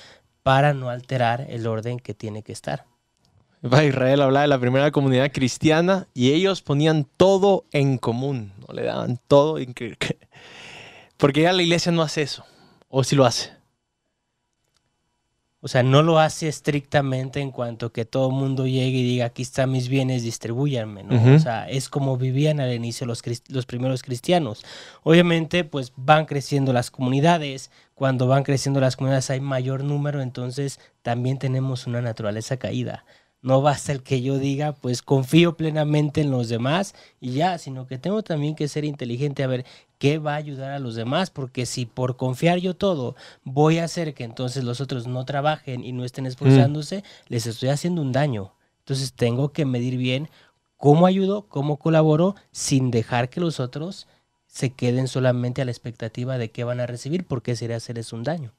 para 0.45 0.75
no 0.75 0.91
alterar 0.91 1.47
el 1.49 1.67
orden 1.67 1.99
que 1.99 2.15
tiene 2.15 2.43
que 2.43 2.53
estar. 2.53 2.85
Va, 3.65 3.85
Israel 3.85 4.23
hablaba 4.23 4.43
de 4.43 4.49
la 4.49 4.61
primera 4.61 4.91
comunidad 4.91 5.33
cristiana 5.33 6.07
y 6.15 6.33
ellos 6.33 6.63
ponían 6.63 7.07
todo 7.17 7.65
en 7.73 7.99
común, 7.99 8.53
no 8.67 8.75
le 8.75 8.85
daban 8.85 9.19
todo. 9.27 9.59
Porque 11.17 11.43
ya 11.43 11.53
la 11.53 11.63
iglesia 11.63 11.91
no 11.91 12.03
hace 12.03 12.23
eso, 12.23 12.45
o 12.89 13.03
si 13.03 13.17
lo 13.17 13.25
hace. 13.25 13.59
O 15.61 15.67
sea, 15.67 15.83
no 15.83 16.05
lo 16.05 16.21
hace 16.21 16.47
estrictamente 16.47 17.41
en 17.41 17.51
cuanto 17.51 17.93
que 17.93 18.05
todo 18.05 18.29
el 18.29 18.35
mundo 18.37 18.69
llegue 18.69 18.99
y 18.99 19.03
diga, 19.03 19.27
aquí 19.27 19.43
están 19.43 19.73
mis 19.73 19.89
bienes, 19.89 20.23
distribúyanme, 20.23 21.03
¿no? 21.03 21.35
O 21.35 21.39
sea, 21.41 21.69
es 21.69 21.89
como 21.89 22.17
vivían 22.17 22.61
al 22.61 22.73
inicio 22.73 23.09
los, 23.09 23.23
los 23.49 23.67
primeros 23.67 24.05
cristianos. 24.05 24.65
Obviamente, 25.03 25.65
pues 25.65 25.93
van 25.97 26.27
creciendo 26.27 26.73
las 26.73 26.93
comunidades, 26.93 27.73
cuando 27.95 28.29
van 28.29 28.45
creciendo 28.45 28.79
las 28.79 28.95
comunidades 28.95 29.31
hay 29.31 29.41
mayor 29.41 29.83
número, 29.83 30.23
entonces 30.23 30.79
también 31.03 31.41
tenemos 31.41 31.89
una 31.89 32.01
naturaleza 32.01 32.57
caída. 32.57 33.05
No 33.41 33.63
basta 33.63 33.93
el 33.93 34.03
que 34.03 34.21
yo 34.21 34.39
diga, 34.39 34.73
pues 34.73 35.01
confío 35.01 35.57
plenamente 35.57 36.21
en 36.21 36.31
los 36.33 36.49
demás 36.49 36.95
y 37.21 37.33
ya, 37.33 37.57
sino 37.59 37.87
que 37.87 37.97
tengo 37.97 38.23
también 38.23 38.57
que 38.57 38.67
ser 38.67 38.85
inteligente 38.85 39.45
a 39.45 39.47
ver 39.47 39.65
qué 39.99 40.19
va 40.19 40.33
a 40.33 40.37
ayudar 40.37 40.73
a 40.73 40.81
los 40.81 40.97
demás, 40.97 41.31
porque 41.31 41.65
si 41.65 41.87
por 41.87 42.17
confiar 42.17 42.59
yo 42.59 42.75
todo 42.75 43.15
voy 43.45 43.79
a 43.79 43.85
hacer 43.85 44.15
que 44.15 44.25
entonces 44.25 44.65
los 44.65 44.81
otros 44.81 45.07
no 45.07 45.25
trabajen 45.25 45.85
y 45.85 45.93
no 45.93 46.05
estén 46.05 46.27
esforzándose, 46.27 47.05
les 47.29 47.47
estoy 47.47 47.69
haciendo 47.69 48.03
un 48.03 48.11
daño. 48.11 48.55
Entonces 48.81 49.13
tengo 49.13 49.53
que 49.53 49.65
medir 49.65 49.97
bien 49.99 50.29
cómo 50.77 51.07
ayudo, 51.07 51.47
cómo 51.49 51.79
colaboro, 51.79 52.35
sin 52.51 52.91
dejar 52.91 53.29
que 53.31 53.41
los 53.41 53.61
otros 53.61 54.09
se 54.47 54.71
queden 54.71 55.07
solamente 55.07 55.63
a 55.63 55.65
la 55.65 55.71
expectativa 55.71 56.39
de 56.39 56.51
qué 56.51 56.65
van 56.65 56.81
a 56.81 56.87
recibir, 56.87 57.25
porque 57.25 57.55
sería 57.55 57.77
hacerles 57.77 58.13
un 58.13 58.25
daño. 58.25 58.53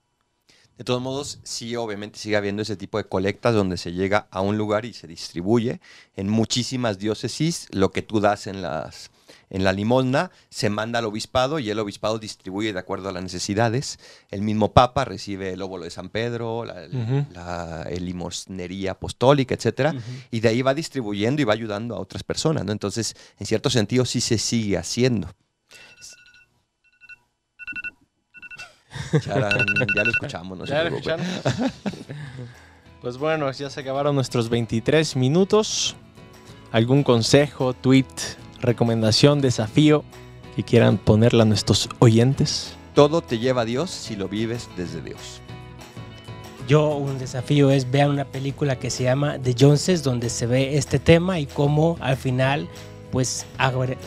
De 0.79 0.85
todos 0.85 1.01
modos, 1.01 1.39
sí, 1.43 1.75
obviamente 1.75 2.17
sigue 2.17 2.37
habiendo 2.37 2.61
ese 2.61 2.77
tipo 2.77 2.97
de 2.97 3.03
colectas 3.03 3.53
donde 3.53 3.75
se 3.75 3.91
llega 3.91 4.29
a 4.31 4.39
un 4.39 4.57
lugar 4.57 4.85
y 4.85 4.93
se 4.93 5.07
distribuye. 5.07 5.81
En 6.15 6.29
muchísimas 6.29 6.97
diócesis, 6.97 7.67
lo 7.71 7.91
que 7.91 8.01
tú 8.01 8.21
das 8.21 8.47
en, 8.47 8.61
las, 8.61 9.11
en 9.49 9.65
la 9.65 9.73
limosna 9.73 10.31
se 10.47 10.69
manda 10.69 10.99
al 10.99 11.05
obispado 11.05 11.59
y 11.59 11.69
el 11.69 11.79
obispado 11.79 12.17
distribuye 12.17 12.71
de 12.71 12.79
acuerdo 12.79 13.09
a 13.09 13.11
las 13.11 13.21
necesidades. 13.21 13.99
El 14.31 14.41
mismo 14.41 14.71
Papa 14.71 15.03
recibe 15.03 15.51
el 15.51 15.61
óvulo 15.61 15.83
de 15.83 15.91
San 15.91 16.07
Pedro, 16.07 16.63
la, 16.63 17.85
limosnería 17.99 18.91
apostólica, 18.91 19.55
etcétera, 19.55 19.93
y 20.31 20.39
de 20.39 20.47
ahí 20.47 20.61
va 20.61 20.73
distribuyendo 20.73 21.41
y 21.41 21.45
va 21.45 21.51
ayudando 21.51 21.97
a 21.97 21.99
otras 21.99 22.23
personas. 22.23 22.63
¿no? 22.63 22.71
Entonces, 22.71 23.17
en 23.37 23.45
cierto 23.45 23.69
sentido, 23.69 24.05
sí 24.05 24.21
se 24.21 24.37
sigue 24.37 24.77
haciendo. 24.77 25.27
Charán, 29.19 29.57
ya 29.95 30.03
lo 30.03 30.09
escuchamos, 30.11 30.57
no 30.57 30.65
se 30.65 30.71
¿Ya 30.73 30.83
lo 30.83 30.89
preocupe. 30.89 31.11
escucharon? 31.13 31.71
pues 33.01 33.17
bueno, 33.17 33.51
ya 33.51 33.69
se 33.69 33.79
acabaron 33.81 34.15
nuestros 34.15 34.49
23 34.49 35.15
minutos. 35.15 35.95
¿Algún 36.71 37.03
consejo, 37.03 37.73
tweet, 37.73 38.05
recomendación, 38.61 39.41
desafío 39.41 40.03
que 40.55 40.63
quieran 40.63 40.97
ponerle 40.97 41.41
a 41.41 41.45
nuestros 41.45 41.89
oyentes? 41.99 42.75
Todo 42.93 43.21
te 43.21 43.39
lleva 43.39 43.61
a 43.61 43.65
Dios 43.65 43.89
si 43.89 44.15
lo 44.15 44.27
vives 44.27 44.69
desde 44.77 45.01
Dios. 45.01 45.41
Yo 46.67 46.89
un 46.95 47.17
desafío 47.17 47.71
es 47.71 47.89
vean 47.89 48.11
una 48.11 48.25
película 48.25 48.77
que 48.77 48.91
se 48.91 49.03
llama 49.03 49.39
The 49.39 49.55
Joneses 49.59 50.03
donde 50.03 50.29
se 50.29 50.45
ve 50.45 50.77
este 50.77 50.99
tema 50.99 51.39
y 51.39 51.47
cómo 51.47 51.97
al 51.99 52.15
final 52.17 52.69
pues 53.11 53.47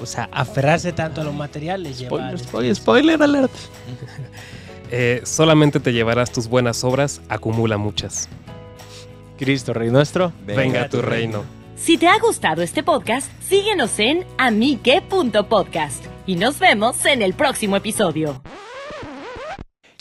o 0.01 0.07
sea, 0.07 0.29
aferrarse 0.33 0.93
tanto 0.93 1.23
a 1.23 1.25
lo 1.25 1.33
material 1.33 1.83
les 1.83 1.99
lleva 1.99 2.29
a 2.29 2.37
Spoiler, 2.37 2.39
spoiler, 2.39 2.77
spoiler 2.77 3.23
alert. 3.23 3.51
Eh, 4.95 5.23
solamente 5.25 5.81
te 5.81 5.95
llevarás 5.95 6.31
tus 6.33 6.49
buenas 6.49 6.85
obras, 6.85 7.23
acumula 7.31 7.79
muchas. 7.79 8.29
Cristo, 9.39 9.73
Rey 9.73 9.91
nuestro. 9.91 10.35
Venga, 10.45 10.87
tu 10.91 11.01
reino. 11.01 11.45
Si 11.77 11.97
te 11.97 12.09
ha 12.09 12.19
gustado 12.19 12.61
este 12.61 12.83
podcast, 12.83 13.33
síguenos 13.49 13.99
en 13.99 14.27
amique.podcast 14.37 16.05
y 16.27 16.37
nos 16.37 16.59
vemos 16.59 17.07
en 17.07 17.23
el 17.23 17.33
próximo 17.33 17.75
episodio. 17.77 18.43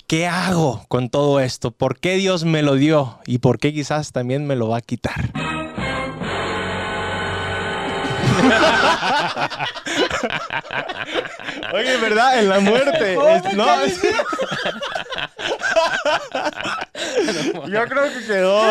¿Qué 0.07 0.27
hago 0.27 0.83
con 0.89 1.09
todo 1.09 1.39
esto? 1.39 1.71
¿Por 1.71 1.97
qué 1.97 2.17
Dios 2.17 2.43
me 2.43 2.61
lo 2.61 2.75
dio? 2.75 3.19
¿Y 3.25 3.37
por 3.37 3.59
qué 3.59 3.73
quizás 3.73 4.11
también 4.11 4.45
me 4.45 4.57
lo 4.57 4.67
va 4.67 4.79
a 4.79 4.81
quitar? 4.81 5.31
Oye, 11.73 11.97
¿verdad? 11.97 12.39
En 12.39 12.49
la 12.49 12.59
muerte. 12.59 13.17
No. 13.53 13.85
Yo 17.67 17.85
creo 17.87 18.03
que 18.13 18.25
quedó. 18.25 18.61